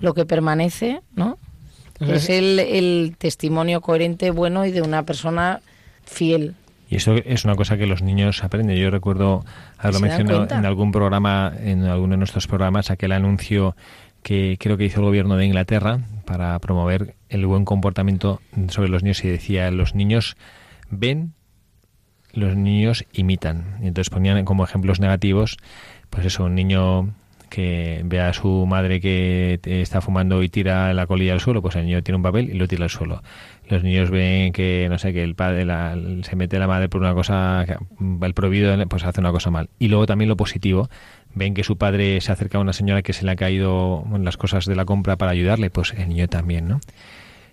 [0.00, 1.38] lo que permanece, ¿no?
[2.00, 5.60] Es el, el, testimonio coherente, bueno y de una persona
[6.04, 6.54] fiel.
[6.88, 8.76] Y eso es una cosa que los niños aprenden.
[8.76, 9.44] Yo recuerdo
[9.78, 13.74] haberlo mencionado en algún programa, en alguno de nuestros programas, aquel anuncio
[14.22, 19.02] que creo que hizo el gobierno de Inglaterra para promover el buen comportamiento sobre los
[19.02, 20.36] niños y decía, los niños
[20.90, 21.32] ven,
[22.32, 23.78] los niños imitan.
[23.82, 25.56] Y entonces ponían como ejemplos negativos,
[26.10, 27.14] pues eso, un niño
[27.48, 31.76] que vea a su madre que está fumando y tira la colilla al suelo, pues
[31.76, 33.22] el niño tiene un papel y lo tira al suelo.
[33.68, 35.64] Los niños ven que, no sé, que el padre
[36.22, 37.64] se mete la madre por una cosa,
[38.22, 39.70] el prohibido, pues hace una cosa mal.
[39.78, 40.88] Y luego también lo positivo,
[41.34, 44.36] ven que su padre se acerca a una señora que se le ha caído las
[44.36, 46.80] cosas de la compra para ayudarle, pues el niño también, ¿no?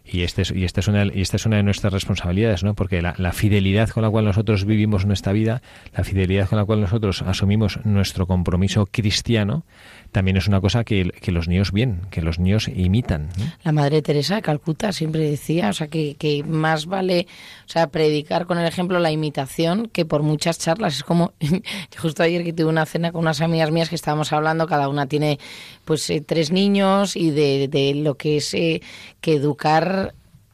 [0.06, 2.74] Y, este y, esta es una, y esta es una de nuestras responsabilidades, ¿no?
[2.74, 5.62] Porque la, fidelidad con la cual nosotros vivimos nuestra vida,
[5.96, 9.64] la fidelidad con la cual nosotros asumimos nuestro compromiso cristiano,
[10.12, 13.30] también es una cosa que, los niños ven, que los niños imitan.
[13.64, 17.26] La Madre Teresa de Calcuta siempre decía, o sea, que, que, más vale,
[17.66, 20.98] o sea, predicar con el ejemplo la imitación que por muchas charlas.
[20.98, 21.34] Es como,
[21.98, 25.08] justo ayer que tuve una cena con unas amigas mías que estábamos hablando, cada una
[25.08, 25.40] tiene
[25.86, 28.82] pues eh, tres niños y de, de lo que es eh,
[29.22, 30.03] que educar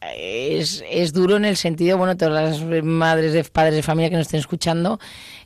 [0.01, 4.15] es, es, duro en el sentido, bueno, todas las madres de padres de familia que
[4.15, 4.99] nos estén escuchando,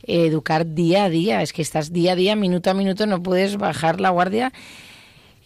[0.03, 3.57] educar día a día, es que estás día a día, minuto a minuto, no puedes
[3.57, 4.53] bajar la guardia.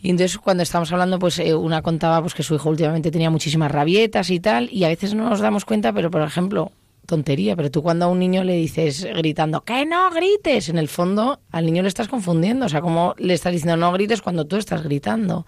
[0.01, 3.29] Y entonces cuando estamos hablando, pues eh, una contaba pues que su hijo últimamente tenía
[3.29, 6.71] muchísimas rabietas y tal, y a veces no nos damos cuenta, pero por ejemplo,
[7.05, 10.89] tontería, pero tú cuando a un niño le dices gritando, que no grites, en el
[10.89, 14.45] fondo al niño le estás confundiendo, o sea, como le estás diciendo no grites cuando
[14.45, 15.47] tú estás gritando.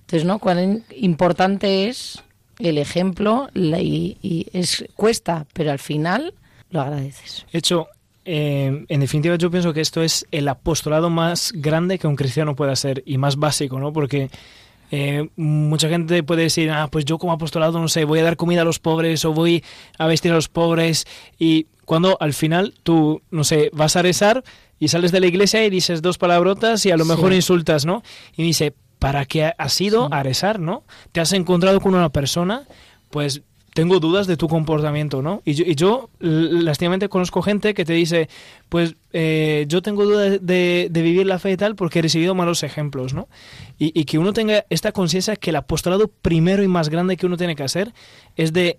[0.00, 0.40] Entonces, ¿no?
[0.40, 2.24] Cuán importante es
[2.62, 6.34] el ejemplo y, es cuesta, pero al final
[6.70, 7.46] lo agradeces.
[7.52, 7.88] De hecho,
[8.24, 12.54] eh, en definitiva yo pienso que esto es el apostolado más grande que un cristiano
[12.54, 13.92] pueda hacer y más básico, ¿no?
[13.92, 14.30] Porque
[14.90, 18.36] eh, mucha gente puede decir, ah, pues yo como apostolado, no sé, voy a dar
[18.36, 19.64] comida a los pobres o voy
[19.98, 21.06] a vestir a los pobres.
[21.38, 24.42] Y cuando al final tú, no sé, vas a rezar
[24.78, 28.02] y sales de la iglesia y dices dos palabrotas y a lo mejor insultas, ¿no?
[28.36, 30.84] Y dice, ¿para qué has ido a rezar, no?
[31.10, 32.68] Te has encontrado con una persona,
[33.10, 35.42] pues tengo dudas de tu comportamiento, ¿no?
[35.44, 38.28] Y yo, y yo lastimamente conozco gente que te dice,
[38.68, 42.62] pues eh, yo tengo dudas de, vivir la fe y tal porque he recibido malos
[42.62, 43.26] ejemplos, ¿no?
[43.78, 47.38] Y, que uno tenga esta conciencia que el apostolado primero y más grande que uno
[47.38, 47.94] tiene que hacer
[48.36, 48.78] es de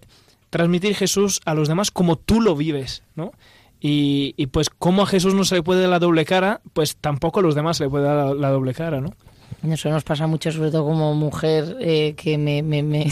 [0.52, 3.32] transmitir Jesús a los demás como tú lo vives, ¿no?
[3.80, 6.96] Y, y pues como a Jesús no se le puede dar la doble cara, pues
[6.98, 9.16] tampoco a los demás se le puede dar la doble cara, ¿no?
[9.64, 12.82] Eso nos pasa mucho, sobre todo como mujer, eh, que me, me,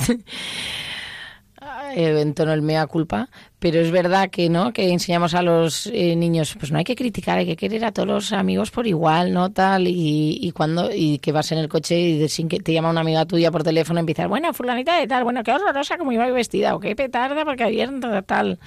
[1.94, 6.16] en tono el mea culpa, pero es verdad que no que enseñamos a los eh,
[6.16, 9.34] niños pues no hay que criticar hay que querer a todos los amigos por igual
[9.34, 12.90] no tal y, cuando y que vas en el coche y sin que te llama
[12.90, 16.30] una amiga tuya por teléfono empiezas bueno fulanita de tal bueno qué horrorosa como iba
[16.32, 17.90] vestida o qué petarda porque ayer
[18.26, 18.60] tal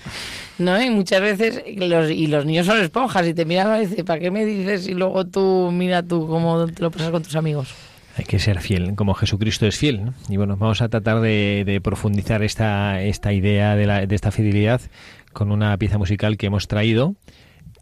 [0.58, 4.04] no y muchas veces los, y los niños son esponjas y te miran y dicen
[4.04, 7.36] para qué me dices y luego tú mira tú cómo te lo pasas con tus
[7.36, 7.74] amigos
[8.16, 10.12] hay que ser fiel, como Jesucristo es fiel.
[10.28, 14.80] Y bueno, vamos a tratar de, profundizar esta, esta idea de, la, de esta fidelidad
[15.32, 17.14] con una pieza musical que hemos traído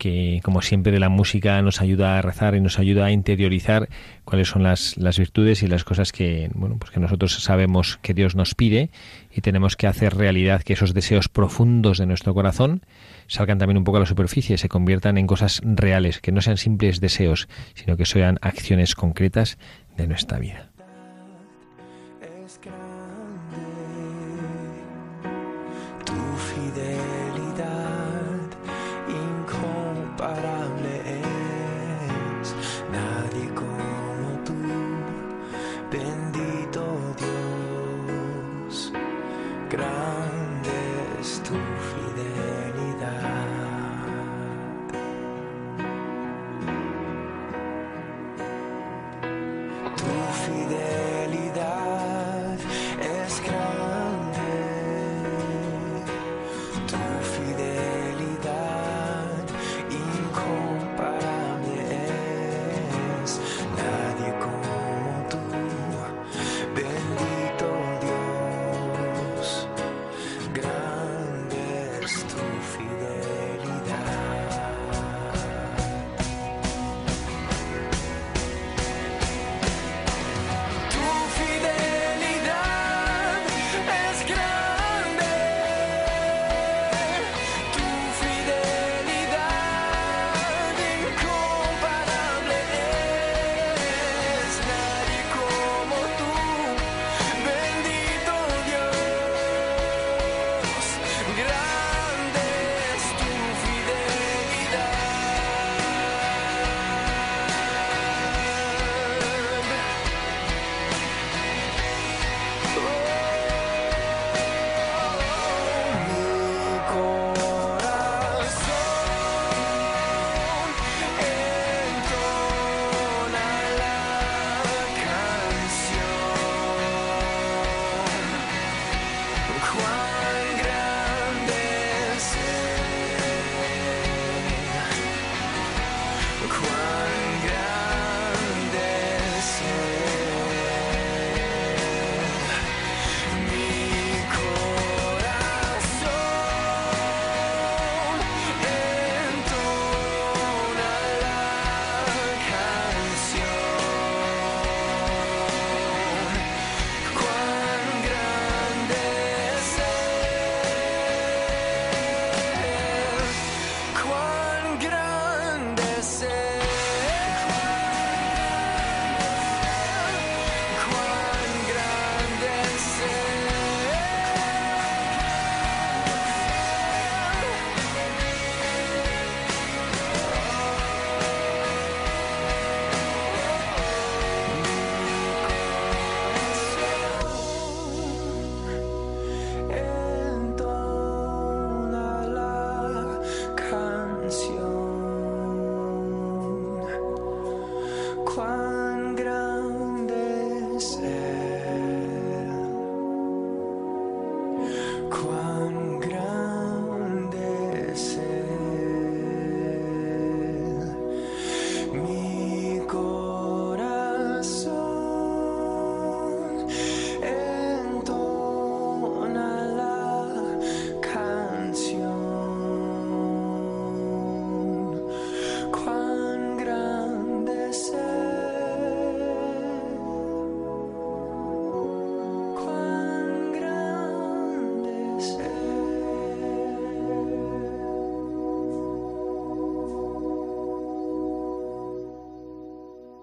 [0.00, 3.90] que como siempre la música nos ayuda a rezar y nos ayuda a interiorizar
[4.24, 8.14] cuáles son las, las, virtudes y las cosas que bueno pues que nosotros sabemos que
[8.14, 8.90] Dios nos pide
[9.30, 12.80] y tenemos que hacer realidad que esos deseos profundos de nuestro corazón
[13.26, 16.56] salgan también un poco a la superficie, se conviertan en cosas reales, que no sean
[16.56, 19.56] simples deseos, sino que sean acciones concretas
[20.00, 20.69] de nuestra vida.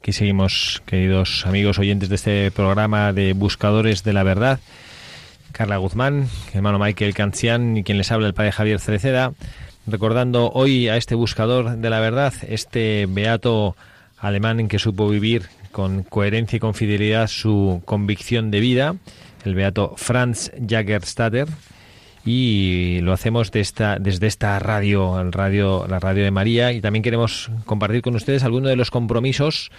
[0.07, 4.61] Aquí seguimos, queridos amigos oyentes de este programa de Buscadores de la Verdad.
[5.51, 9.33] Carla Guzmán, hermano Michael Cancian y quien les habla el padre Javier Cereceda,
[9.85, 13.75] recordando hoy a este buscador de la verdad, este beato
[14.17, 18.95] alemán en que supo vivir con coherencia y con fidelidad su convicción de vida,
[19.43, 21.49] el beato Franz Jagerstatter,
[22.29, 27.49] y lo hacemos de esta, desde esta radio, la radio de María, y también queremos
[27.65, 29.71] compartir con ustedes algunos de los compromisos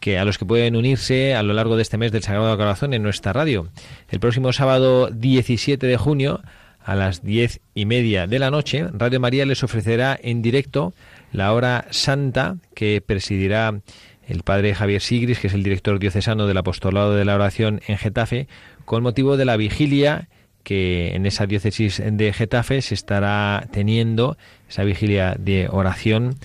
[0.00, 2.92] que a los que pueden unirse a lo largo de este mes del Sagrado Corazón
[2.92, 3.70] en nuestra radio.
[4.10, 6.42] El próximo sábado 17 de junio
[6.84, 10.92] a las diez y media de la noche, Radio María les ofrecerá en directo
[11.32, 13.80] la hora santa que presidirá
[14.28, 17.96] el padre Javier Sigris, que es el director diocesano del Apostolado de la Oración en
[17.96, 18.46] Getafe,
[18.84, 20.28] con motivo de la vigilia
[20.64, 24.36] que en esa diócesis de Getafe se estará teniendo,
[24.68, 26.36] esa vigilia de oración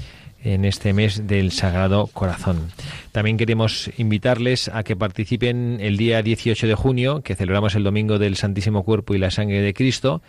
[0.43, 2.69] en este mes del Sagrado Corazón.
[3.11, 8.19] También queremos invitarles a que participen el día 18 de junio, que celebramos el Domingo
[8.19, 10.21] del Santísimo Cuerpo y la Sangre de Cristo,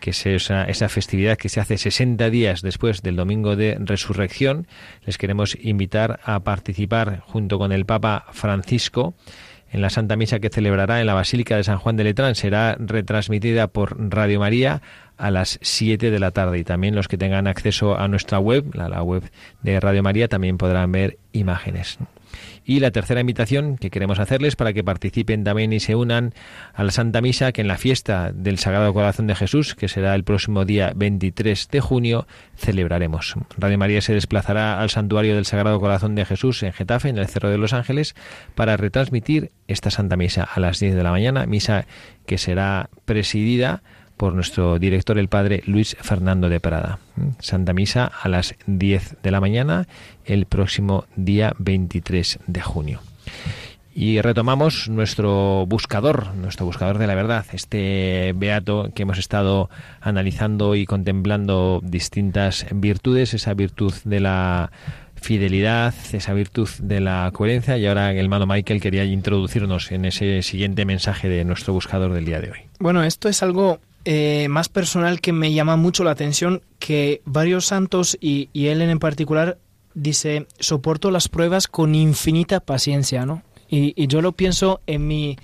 [0.00, 4.66] que es esa, esa, festividad que se hace 60 días después del Domingo de Resurrección.
[5.06, 9.14] Les queremos invitar a participar junto con el Papa Francisco
[9.74, 12.36] en la Santa Misa que celebrará en la Basílica de San Juan de Letrán.
[12.36, 14.82] Será retransmitida por Radio María
[15.16, 18.72] a las 7 de la tarde y también los que tengan acceso a nuestra web,
[18.72, 19.24] la, la web
[19.62, 21.98] de Radio María, también podrán ver imágenes.
[22.64, 26.32] Y la tercera invitación que queremos hacerles para que participen también y se unan
[26.72, 30.14] a la Santa Misa que en la fiesta del Sagrado Corazón de Jesús, que será
[30.14, 33.34] el próximo día 23 de junio, celebraremos.
[33.58, 37.28] Radio María se desplazará al santuario del Sagrado Corazón de Jesús en Getafe, en el
[37.28, 38.14] Cerro de los Ángeles,
[38.54, 41.86] para retransmitir esta Santa Misa a las 10 de la mañana, misa
[42.26, 43.82] que será presidida
[44.16, 46.98] por nuestro director, el padre Luis Fernando de Prada.
[47.40, 49.86] Santa Misa a las 10 de la mañana
[50.24, 53.00] el próximo día 23 de junio.
[53.96, 60.74] Y retomamos nuestro buscador, nuestro buscador de la verdad, este beato que hemos estado analizando
[60.74, 64.72] y contemplando distintas virtudes, esa virtud de la
[65.14, 67.78] fidelidad, esa virtud de la coherencia.
[67.78, 72.24] Y ahora el hermano Michael quería introducirnos en ese siguiente mensaje de nuestro buscador del
[72.24, 72.58] día de hoy.
[72.80, 77.66] Bueno, esto es algo eh, más personal que me llama mucho la atención, que varios
[77.66, 79.58] santos y, él en particular
[79.94, 83.42] dice, soporto las pruebas con infinita paciencia, ¿no?
[83.68, 85.38] Y, yo lo pienso en mi,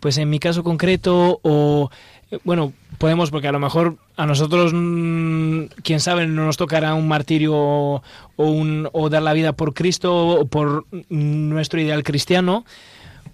[0.00, 1.90] pues en mi caso concreto o,
[2.32, 6.94] eh, bueno, podemos, porque a lo mejor a nosotros, mm, quién sabe, no nos tocará
[6.94, 8.02] un martirio o,
[8.36, 12.64] un, o dar la vida por Cristo o por nuestro ideal cristiano,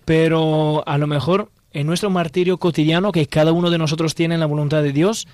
[0.04, 4.40] pero a lo mejor en nuestro martirio cotidiano que cada uno de nosotros tiene en
[4.40, 5.26] la voluntad de Dios,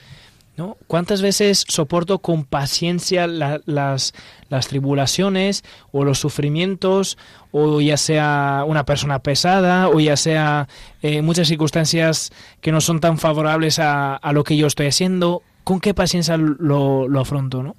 [0.56, 0.76] ¿no?
[0.86, 4.14] ¿Cuántas veces soporto con paciencia las,
[4.48, 7.18] las tribulaciones o los sufrimientos,
[7.52, 10.68] o ya sea una persona pesada, o ya sea
[11.02, 15.42] eh, muchas circunstancias que no son tan favorables a, a, lo que yo estoy haciendo?
[15.62, 17.62] ¿Con qué paciencia lo, lo afronto?
[17.62, 17.76] ¿no?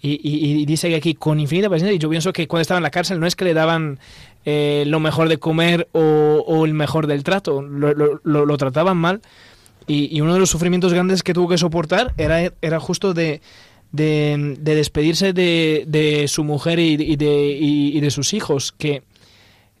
[0.00, 2.84] Y, y, dice que aquí con infinita paciencia, y yo pienso que cuando estaba en
[2.84, 3.98] la cárcel no es que le daban
[4.44, 9.20] eh, lo mejor de comer o, el mejor del trato, lo, lo, trataban mal.
[9.86, 13.40] Y, uno de los sufrimientos grandes que tuvo que soportar era, era justo de,
[13.92, 19.02] de, despedirse de, de, su mujer y, de, y, de sus hijos, que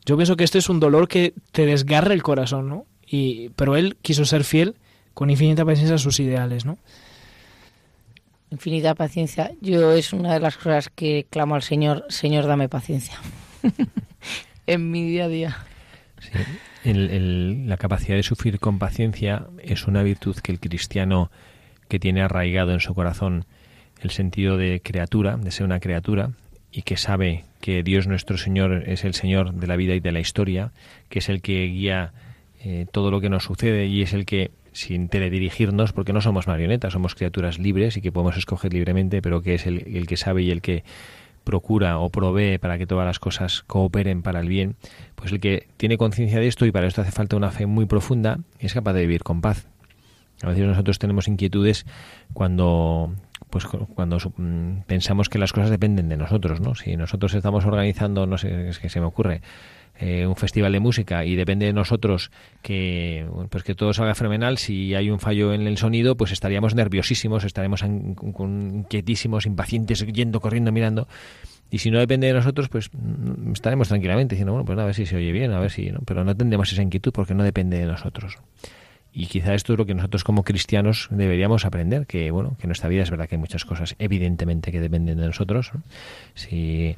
[0.06, 2.86] yo pienso que este es un dolor que te desgarra el corazón, ¿no?
[3.06, 4.74] Y, pero él quiso ser fiel
[5.14, 6.78] con infinita paciencia a sus ideales, ¿no?
[8.50, 9.52] Infinita paciencia.
[9.60, 13.18] Yo es una de las cosas que clamo al Señor, Señor, dame paciencia.
[14.68, 15.56] en mi día a día.
[16.84, 21.30] la capacidad de sufrir con paciencia es una virtud que el cristiano
[21.88, 23.46] que tiene arraigado en su corazón
[24.00, 26.30] el sentido de criatura, de ser una criatura,
[26.70, 30.12] y que sabe que Dios nuestro Señor es el Señor de la vida y de
[30.12, 30.70] la historia,
[31.08, 32.12] que es el que guía
[32.60, 36.46] eh, todo lo que nos sucede y es el que sin teledirigirnos, porque no somos
[36.46, 40.42] marionetas, somos criaturas libres y que podemos escoger libremente, pero que es el, que sabe
[40.42, 40.84] y el que
[41.44, 44.76] procura o provee para que todas las cosas cooperen para el bien,
[45.14, 47.86] pues el que tiene conciencia de esto y para esto hace falta una fe muy
[47.86, 49.66] profunda, es capaz de vivir con paz.
[50.42, 51.84] A veces nosotros tenemos inquietudes
[52.32, 53.12] cuando
[53.50, 56.74] pues cuando mm, pensamos que las cosas dependen de nosotros, ¿no?
[56.74, 59.40] Si nosotros estamos organizando, no sé, es que se me ocurre,
[60.00, 62.30] eh, un festival de música y depende de nosotros
[62.62, 66.76] que pues que todo salga fenomenal si hay un fallo en el sonido pues estaríamos
[66.76, 71.08] nerviosísimos estaremos inquietísimos impacientes yendo corriendo mirando
[71.70, 74.94] y si no depende de nosotros pues mm, estaremos tranquilamente diciendo bueno pues a ver
[74.94, 75.98] si se oye bien a ver si ¿no?
[76.04, 78.38] pero no tendremos esa inquietud porque no depende de nosotros
[79.12, 82.88] Y quizá esto es lo que nosotros como cristianos deberíamos aprender, que bueno, que nuestra
[82.88, 85.72] vida es verdad que hay muchas cosas evidentemente que dependen de nosotros.
[86.34, 86.94] Si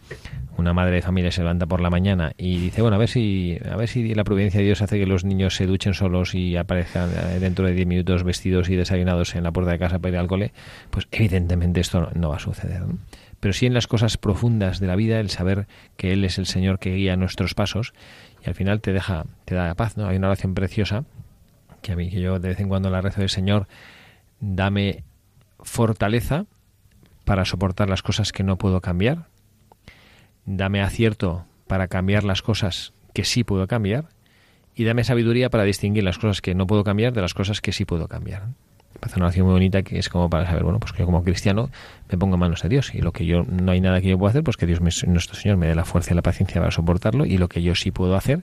[0.56, 3.58] una madre de familia se levanta por la mañana y dice, bueno, a ver si
[3.70, 6.56] a ver si la providencia de Dios hace que los niños se duchen solos y
[6.56, 10.14] aparezcan eh, dentro de 10 minutos vestidos y desayunados en la puerta de casa para
[10.14, 10.52] ir al cole,
[10.90, 12.82] pues evidentemente esto no va a suceder.
[13.38, 16.46] Pero sí en las cosas profundas de la vida, el saber que Él es el
[16.46, 17.94] Señor que guía nuestros pasos
[18.44, 20.08] y al final te deja, te da paz, ¿no?
[20.08, 21.04] Hay una oración preciosa
[21.80, 23.66] que a mí que yo de vez en cuando la rezo del Señor,
[24.40, 25.04] dame
[25.60, 26.46] fortaleza
[27.24, 29.26] para soportar las cosas que no puedo cambiar,
[30.46, 34.08] dame acierto para cambiar las cosas que sí puedo cambiar.
[34.74, 37.72] Y dame sabiduría para distinguir las cosas que no puedo cambiar de las cosas que
[37.72, 38.48] sí puedo cambiar.
[38.98, 41.22] Parece una oración muy bonita que es como para saber, bueno, pues que yo como
[41.22, 41.70] cristiano
[42.10, 42.94] me pongo en manos de Dios.
[42.94, 45.36] Y lo que yo no hay nada que yo pueda hacer, pues que Dios, nuestro
[45.36, 47.24] Señor, me dé la fuerza y la paciencia para soportarlo.
[47.24, 48.40] Y lo que yo sí puedo hacer,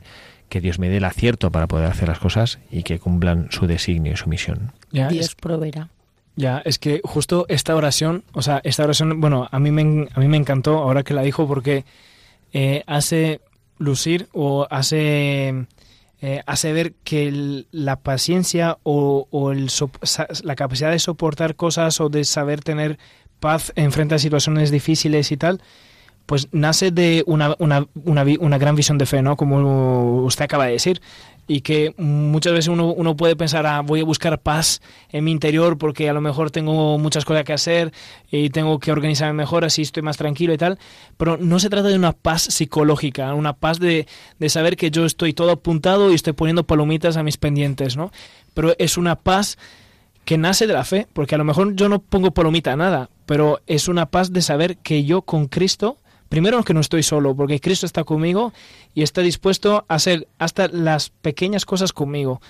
[0.49, 3.67] que Dios me dé el acierto para poder hacer las cosas y que cumplan su
[3.67, 4.71] designio y su misión.
[4.91, 5.89] Dios proveerá.
[6.35, 10.19] Ya, es que justo esta oración, o sea, esta oración, bueno, a mí me, a
[10.19, 11.83] mí me encantó ahora que la dijo porque
[12.53, 13.41] eh, hace
[13.79, 15.65] lucir o hace,
[16.21, 19.71] eh, hace ver que la paciencia o, o el,
[20.43, 22.99] la capacidad de soportar cosas o de saber tener
[23.39, 25.61] paz en frente a situaciones difíciles y tal,
[26.27, 29.37] pues nace de una, una, una, gran visión de fe, ¿no?
[29.37, 31.01] Como usted acaba de decir.
[31.49, 35.31] Y que muchas veces uno, uno puede pensar, ah, voy a buscar paz en mi
[35.31, 37.93] interior porque a lo mejor tengo muchas cosas que hacer
[38.29, 40.77] y tengo que organizarme mejor, así estoy más tranquilo y tal.
[41.15, 44.05] Pero no se trata de una paz psicológica, una paz de,
[44.37, 48.11] de saber que yo estoy todo apuntado y estoy poniendo palomitas a mis pendientes, ¿no?
[48.53, 49.57] Pero es una paz
[50.25, 53.09] que nace de la fe, porque a lo mejor yo no pongo palomita a nada,
[53.25, 55.95] pero es una paz de saber que yo con Cristo
[56.29, 58.53] Primero que no estoy solo, porque Cristo está conmigo
[58.93, 62.41] y está dispuesto a hacer hasta las pequeñas cosas conmigo.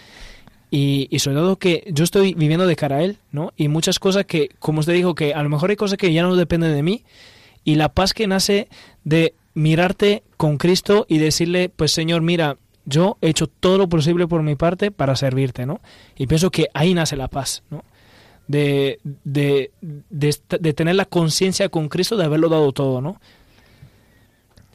[0.69, 3.53] Y, y, sobre todo que yo estoy viviendo de cara a Él, ¿no?
[3.55, 6.23] Y muchas cosas que, como usted dijo, que a lo mejor hay cosas que ya
[6.23, 7.03] no dependen de mí.
[7.63, 8.67] Y la paz que nace
[9.05, 14.27] de mirarte con Cristo y decirle, pues Señor, mira, yo he hecho todo lo posible
[14.27, 15.81] por mi parte para servirte, ¿no?
[16.17, 17.83] Y pienso que ahí nace la paz, ¿no?
[18.47, 23.19] De, de, de, de tener la conciencia con Cristo de haberlo dado todo, ¿no?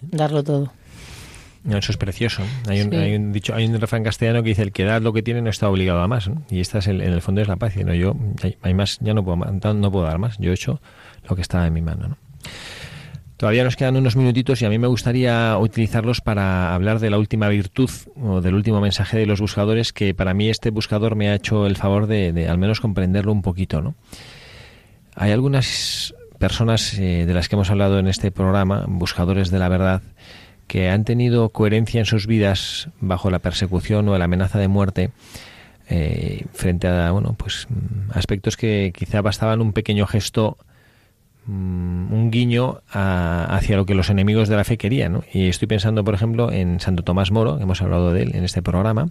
[0.02, 0.72] Darlo todo.
[1.68, 2.42] eso es precioso.
[2.68, 5.42] Hay un, dicho, hay un refrán castellano que dice el que da lo que tiene
[5.42, 6.30] no está obligado a más.
[6.50, 7.76] Y esta es el, en el fondo es la paz.
[7.76, 8.16] Y no, yo
[8.62, 10.38] hay más, ya no puedo, no puedo dar más.
[10.38, 10.80] Yo he hecho
[11.28, 12.16] lo que estaba en mi mano.
[13.36, 17.18] Todavía nos quedan unos minutitos y a mí me gustaría utilizarlos para hablar de la
[17.18, 21.28] última virtud o del último mensaje de los buscadores que para mí este buscador me
[21.28, 23.82] ha hecho el favor de, de al menos comprenderlo un poquito.
[23.82, 23.96] ¿no?
[25.16, 29.68] Hay algunas personas eh, de las que hemos hablado en este programa, buscadores de la
[29.68, 30.02] verdad,
[30.66, 35.12] que han tenido coherencia en sus vidas bajo la persecución o la amenaza de muerte,
[35.88, 40.58] eh, frente a bueno, pues mm, aspectos que quizá bastaban un pequeño gesto,
[41.46, 45.22] mm, un guiño hacia lo que los enemigos de la fe querían.
[45.32, 48.62] Y estoy pensando, por ejemplo, en Santo Tomás Moro, hemos hablado de él en este
[48.62, 49.10] programa,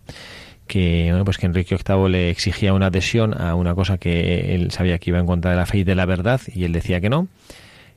[0.72, 5.00] que pues que Enrique VIII le exigía una adhesión a una cosa que él sabía
[5.00, 7.10] que iba en contra de la fe y de la verdad y él decía que
[7.10, 7.28] no.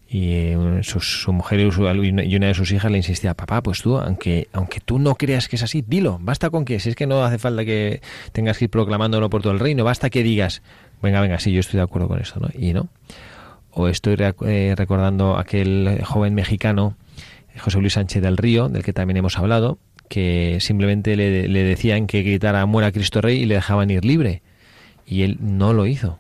[0.09, 4.49] Y eh, su, mujer y, una de sus hijas le insistía papá pues tú aunque
[4.53, 7.23] aunque tú no creas que es así dilo basta con que si es que no
[7.25, 8.01] hace falta que
[8.33, 10.61] tengas que ir proclamándolo por todo el reino basta que digas
[11.01, 12.89] venga venga sí yo estoy de acuerdo con esto no y no.
[13.71, 16.97] O estoy eh, recordando aquel joven mexicano
[17.57, 22.23] José Luis Sánchez del Río del que también hemos hablado que simplemente le, decían que
[22.23, 24.43] gritara muera Cristo Rey y le dejaban ir libre.
[25.07, 26.19] Y él no lo hizo.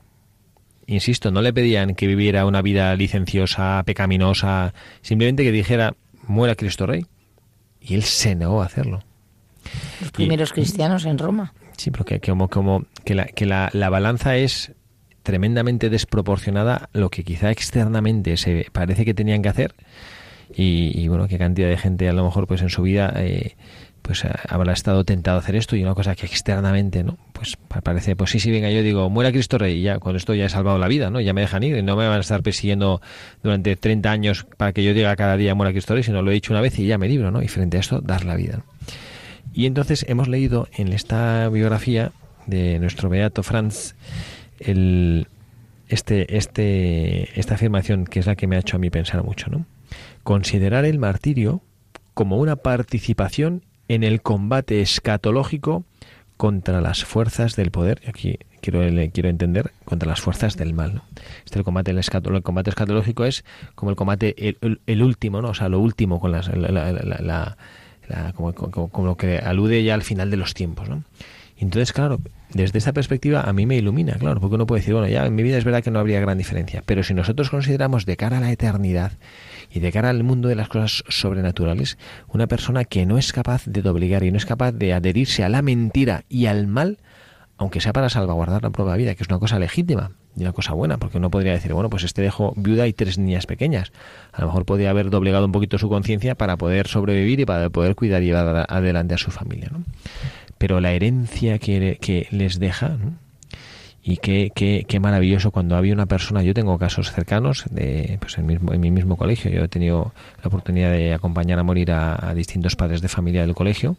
[0.86, 5.94] Insisto, no le pedían que viviera una vida licenciosa, pecaminosa, simplemente que dijera
[6.26, 7.06] muera Cristo Rey.
[7.80, 9.02] Y él se negó a hacerlo.
[10.00, 11.54] Los primeros cristianos en Roma.
[11.76, 14.72] Sí, pero que, como, como que, la, que la, la balanza es
[15.22, 19.74] tremendamente desproporcionada lo que quizá externamente se parece que tenían que hacer
[20.54, 23.56] y, bueno, qué cantidad de gente a lo mejor pues en su vida eh,
[24.02, 27.16] pues habrá estado tentado a hacer esto y una cosa que externamente, ¿no?
[27.32, 30.44] Pues parece, pues sí, sí, venga, yo digo, muera Cristo Rey ya, con esto ya
[30.44, 31.20] he salvado la vida, ¿no?
[31.20, 33.00] Ya me dejan ir no me van a estar persiguiendo
[33.42, 36.34] durante 30 años para que yo diga cada día muera Cristo Rey, sino lo he
[36.34, 37.42] dicho una vez y ya me libro, ¿no?
[37.42, 38.62] Y frente a esto, dar la vida.
[39.54, 42.12] Y entonces hemos leído en esta biografía
[42.46, 43.94] de nuestro beato Franz
[44.58, 45.28] el,
[45.88, 49.48] este, este, esta afirmación que es la que me ha hecho a mí pensar mucho,
[49.48, 49.64] ¿no?
[50.22, 51.62] Considerar el martirio
[52.14, 55.84] como una participación en el combate escatológico
[56.36, 58.00] contra las fuerzas del poder.
[58.08, 58.80] Aquí quiero,
[59.12, 61.02] quiero entender contra las fuerzas del mal.
[61.44, 63.44] Este el combate, el, el combate escatológico es
[63.74, 65.48] como el combate el, último, ¿no?
[65.48, 67.56] O sea, lo último con las, la,
[68.34, 71.04] como, lo que alude ya al final de los tiempos, ¿no?
[71.56, 72.20] Entonces, claro,
[72.52, 75.34] desde esta perspectiva a mí me ilumina, claro, porque uno puede decir, bueno, ya en
[75.34, 78.38] mi vida es verdad que no habría gran diferencia, pero si nosotros consideramos de cara
[78.38, 79.12] a la eternidad
[79.74, 81.98] y de cara al mundo de las cosas sobrenaturales,
[82.28, 85.48] una persona que no es capaz de doblegar y no es capaz de adherirse a
[85.48, 86.98] la mentira y al mal,
[87.58, 90.74] aunque sea para salvaguardar la de vida, que es una cosa legítima y una cosa
[90.74, 93.90] buena, porque uno podría decir, bueno, pues este dejó viuda y tres niñas pequeñas.
[94.32, 97.68] A lo mejor podría haber doblegado un poquito su conciencia para poder sobrevivir y para
[97.68, 99.70] poder cuidar y llevar adelante a su familia.
[99.72, 99.82] ¿no?
[100.56, 102.96] Pero la herencia que, que les deja,
[104.06, 108.36] y qué, qué, qué, maravilloso cuando había una persona, yo tengo casos cercanos de, pues
[108.36, 111.90] en, mismo, en mi mismo colegio, yo he tenido la oportunidad de acompañar a morir
[111.90, 113.96] a, distintos padres de familia del colegio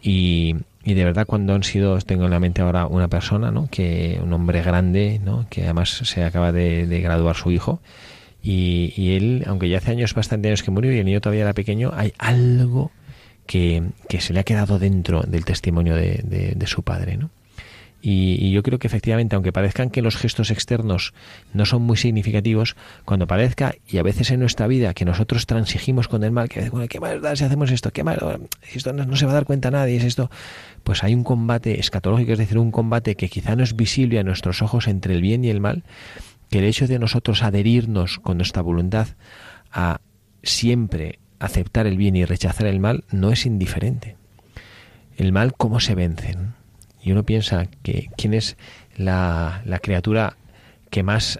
[0.00, 0.54] y,
[0.84, 3.68] y de verdad cuando han sido, tengo en la mente ahora una persona, ¿no?
[3.68, 5.46] que un hombre grande, ¿no?
[5.50, 7.80] que además se acaba de, de graduar su hijo,
[8.44, 11.42] y, y, él, aunque ya hace años, bastante años que murió y el niño todavía
[11.42, 12.92] era pequeño, hay algo
[13.44, 17.30] que, que se le ha quedado dentro del testimonio de, de, de su padre, ¿no?
[18.08, 21.12] Y, y, yo creo que efectivamente, aunque parezcan que los gestos externos
[21.52, 26.06] no son muy significativos, cuando parezca, y a veces en nuestra vida, que nosotros transigimos
[26.06, 27.90] con el mal, que bueno, ¿qué da si hacemos esto?
[27.90, 28.18] ¿Qué más?
[28.72, 30.30] Esto no, no, se va a dar cuenta nadie, es esto.
[30.84, 34.22] Pues hay un combate escatológico, es decir, un combate que quizá no es visible a
[34.22, 35.82] nuestros ojos entre el bien y el mal,
[36.48, 39.08] que el hecho de nosotros adherirnos con nuestra voluntad
[39.72, 40.00] a
[40.44, 44.16] siempre aceptar el bien y rechazar el mal no es indiferente.
[45.16, 46.55] El mal, ¿cómo se vencen?
[47.06, 48.56] Y uno piensa que quién es
[48.96, 50.36] la, la, criatura
[50.90, 51.38] que más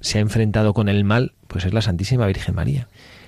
[0.00, 2.86] se ha enfrentado con el mal, pues es la Santísima Virgen María.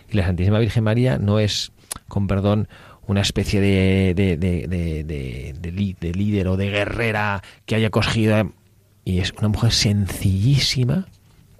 [0.08, 1.72] Y la Santísima Virgen María no es,
[2.06, 2.68] con perdón,
[3.08, 8.52] una especie de, de, de, de, de líder o de guerrera que haya cogido,
[9.04, 11.08] y es una mujer sencillísima,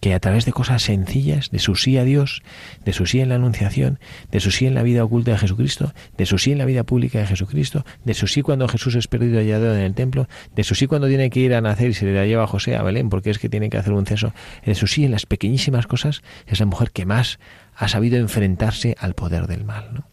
[0.00, 2.42] que a través de cosas sencillas, de su sí a Dios,
[2.84, 3.98] de su sí en la Anunciación,
[4.30, 6.84] de su sí en la vida oculta de Jesucristo, de su sí en la vida
[6.84, 10.28] pública de Jesucristo, de su sí cuando Jesús es perdido y hallado en el templo,
[10.54, 12.46] de su sí cuando tiene que ir a nacer y se le la lleva a
[12.46, 14.32] José a Belén porque es que tiene que hacer un ceso,
[14.64, 17.38] de su sí en las pequeñísimas cosas, es la mujer que más
[17.74, 19.88] ha sabido enfrentarse al poder del mal.
[19.92, 20.04] ¿no?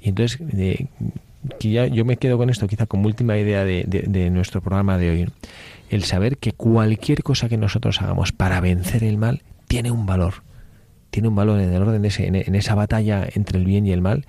[0.00, 0.86] Y entonces, eh,
[1.58, 4.60] que ya yo me quedo con esto quizá como última idea de, de, de nuestro
[4.60, 5.28] programa de hoy
[5.90, 10.42] el saber que cualquier cosa que nosotros hagamos para vencer el mal tiene un valor.
[11.10, 13.92] Tiene un valor en el orden de ese, en, esa batalla entre el bien y
[13.92, 14.24] el mal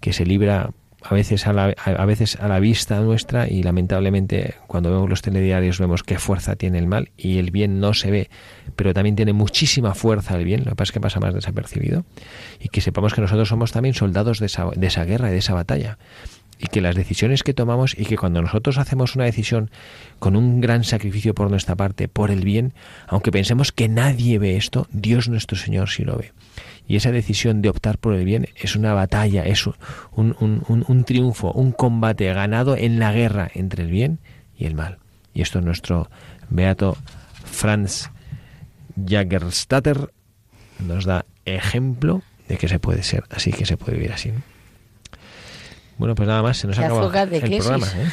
[0.00, 0.70] que se libra
[1.02, 5.22] a veces a, la, a veces a la vista nuestra y lamentablemente cuando vemos los
[5.22, 8.30] telediarios vemos qué fuerza tiene el mal y el bien no se ve,
[8.74, 12.04] pero también tiene muchísima fuerza el bien, lo que pasa es que pasa más desapercibido
[12.60, 15.38] y que sepamos que nosotros somos también soldados de esa, de esa guerra y de
[15.38, 15.98] esa batalla
[16.58, 19.70] y que las decisiones que tomamos y que cuando nosotros hacemos una decisión
[20.18, 22.72] con un gran sacrificio por nuestra parte, por el bien,
[23.06, 26.32] aunque pensemos que nadie ve esto, Dios nuestro Señor sí lo ve.
[26.88, 29.74] Y esa decisión de optar por el bien es una batalla, es un,
[30.12, 34.18] un, un, un triunfo, un combate ganado en la guerra entre el bien
[34.56, 34.98] y el mal.
[35.34, 36.08] Y esto nuestro
[36.48, 36.96] beato
[37.44, 38.10] Franz
[39.04, 40.10] Jagerstatter
[40.78, 44.32] nos da ejemplo de que se puede ser así, que se puede vivir así.
[45.96, 45.98] ¿No?
[45.98, 47.86] Bueno, pues nada más, se nos ha acabado el programa.
[47.86, 48.10] ¿eh?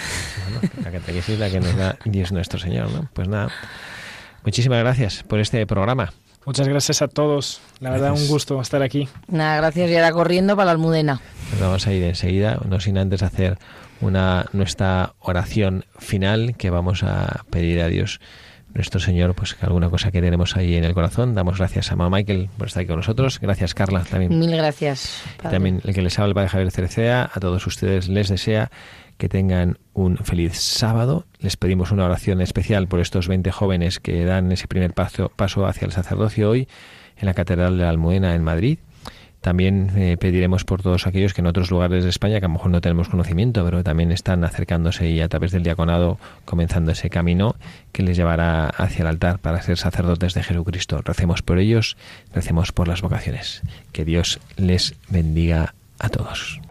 [0.60, 3.10] Bueno, la catequesis la que nos da Dios nuestro Señor, ¿no?
[3.14, 3.50] Pues nada,
[4.44, 6.14] muchísimas gracias por este programa.
[6.46, 7.62] Muchas gracias a todos.
[7.80, 8.02] La gracias.
[8.02, 9.08] verdad, un gusto estar aquí.
[9.28, 9.90] Nada, gracias.
[9.90, 11.22] Y ahora corriendo para la Almudena.
[11.52, 13.58] Nos vamos a ir enseguida, no sin antes hacer
[14.02, 18.20] una nuestra oración final que vamos a pedir a Dios
[18.74, 21.36] nuestro Señor, pues que alguna cosa que tenemos ahí en el corazón.
[21.36, 23.40] Damos gracias a mamá Michael por estar aquí con nosotros.
[23.40, 24.38] Gracias, Carla, también.
[24.38, 25.24] Mil gracias.
[25.38, 25.56] Padre.
[25.56, 27.30] También el que les habla, el Padre Javier Cerecea.
[27.34, 28.72] A todos ustedes les desea
[29.18, 31.26] que tengan un feliz sábado.
[31.40, 35.66] Les pedimos una oración especial por estos 20 jóvenes que dan ese primer paso, paso
[35.66, 36.68] hacia el sacerdocio hoy
[37.18, 38.80] en la Catedral de la Almudena en Madrid.
[39.44, 42.54] También eh, pediremos por todos aquellos que en otros lugares de España, que a lo
[42.54, 47.10] mejor no tenemos conocimiento, pero también están acercándose y a través del diaconado comenzando ese
[47.10, 47.58] camino
[47.92, 51.02] que les llevará hacia el altar para ser sacerdotes de Jesucristo.
[51.04, 51.98] Recemos por ellos,
[52.34, 53.62] recemos por las vocaciones.
[53.92, 56.63] Que Dios les bendiga a todos.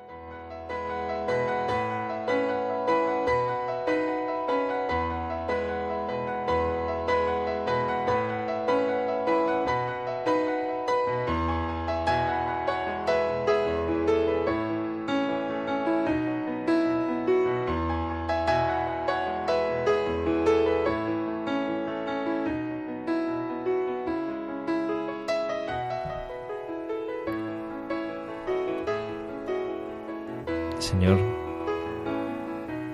[31.03, 31.19] Señor,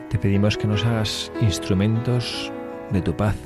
[0.08, 2.50] te pedimos que nos hagas instrumentos
[2.88, 3.36] de tu paz.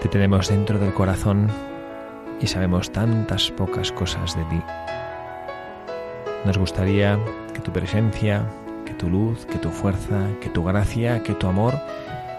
[0.00, 1.48] Te tenemos dentro del corazón
[2.40, 4.62] y sabemos tantas pocas cosas de ti.
[6.44, 7.18] Nos gustaría
[7.52, 8.48] que tu presencia,
[8.86, 11.74] que tu luz, que tu fuerza, que tu gracia, que tu amor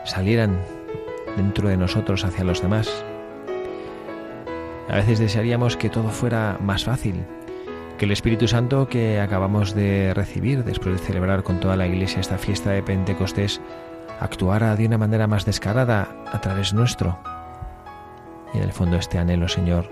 [0.06, 0.58] salieran
[1.36, 3.04] dentro de nosotros hacia los demás.
[4.88, 7.26] A veces desearíamos que todo fuera más fácil,
[8.04, 12.20] que el Espíritu Santo que acabamos de recibir después de celebrar con toda la Iglesia
[12.20, 13.62] esta fiesta de Pentecostés
[14.20, 17.18] actuara de una manera más descarada a través nuestro.
[18.54, 19.90] Y en el fondo este anhelo, Señor,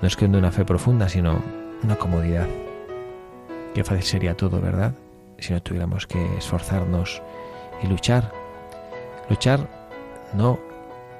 [0.00, 1.42] no es que de una fe profunda, sino
[1.82, 2.46] una comodidad.
[3.74, 4.92] Qué fácil sería todo, ¿verdad?
[5.40, 7.20] Si no tuviéramos que esforzarnos
[7.82, 8.30] y luchar.
[9.28, 9.68] Luchar
[10.32, 10.60] no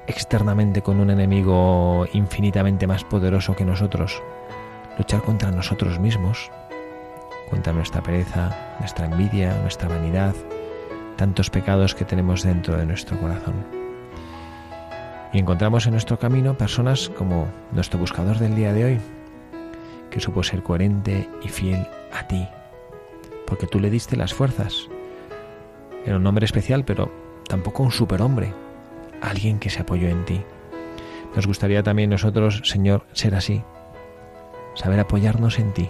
[0.07, 4.23] externamente con un enemigo infinitamente más poderoso que nosotros,
[4.97, 6.51] luchar contra nosotros mismos,
[7.49, 10.35] contra nuestra pereza, nuestra envidia, nuestra vanidad,
[11.15, 13.55] tantos pecados que tenemos dentro de nuestro corazón.
[15.33, 18.99] Y encontramos en nuestro camino personas como nuestro buscador del día de hoy,
[20.09, 22.47] que supo ser coherente y fiel a ti,
[23.45, 24.87] porque tú le diste las fuerzas.
[26.05, 27.11] Era un hombre especial, pero
[27.47, 28.53] tampoco un superhombre,
[29.21, 30.41] alguien que se apoyó en ti.
[31.35, 33.63] Nos gustaría también nosotros, Señor, ser así,
[34.77, 35.89] saber apoyarnos en ti,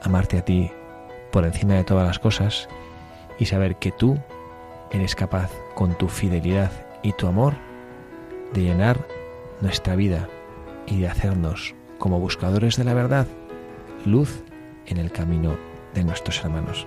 [0.00, 0.70] amarte a ti
[1.32, 2.68] por encima de todas las cosas
[3.38, 4.16] y saber que tú
[4.92, 6.70] eres capaz, con tu fidelidad
[7.02, 7.54] y tu amor,
[8.52, 9.04] de llenar
[9.60, 10.28] nuestra vida
[10.86, 13.26] y de hacernos, como buscadores de la verdad,
[14.06, 14.44] luz
[14.86, 15.56] en el camino
[15.94, 16.86] de nuestros hermanos.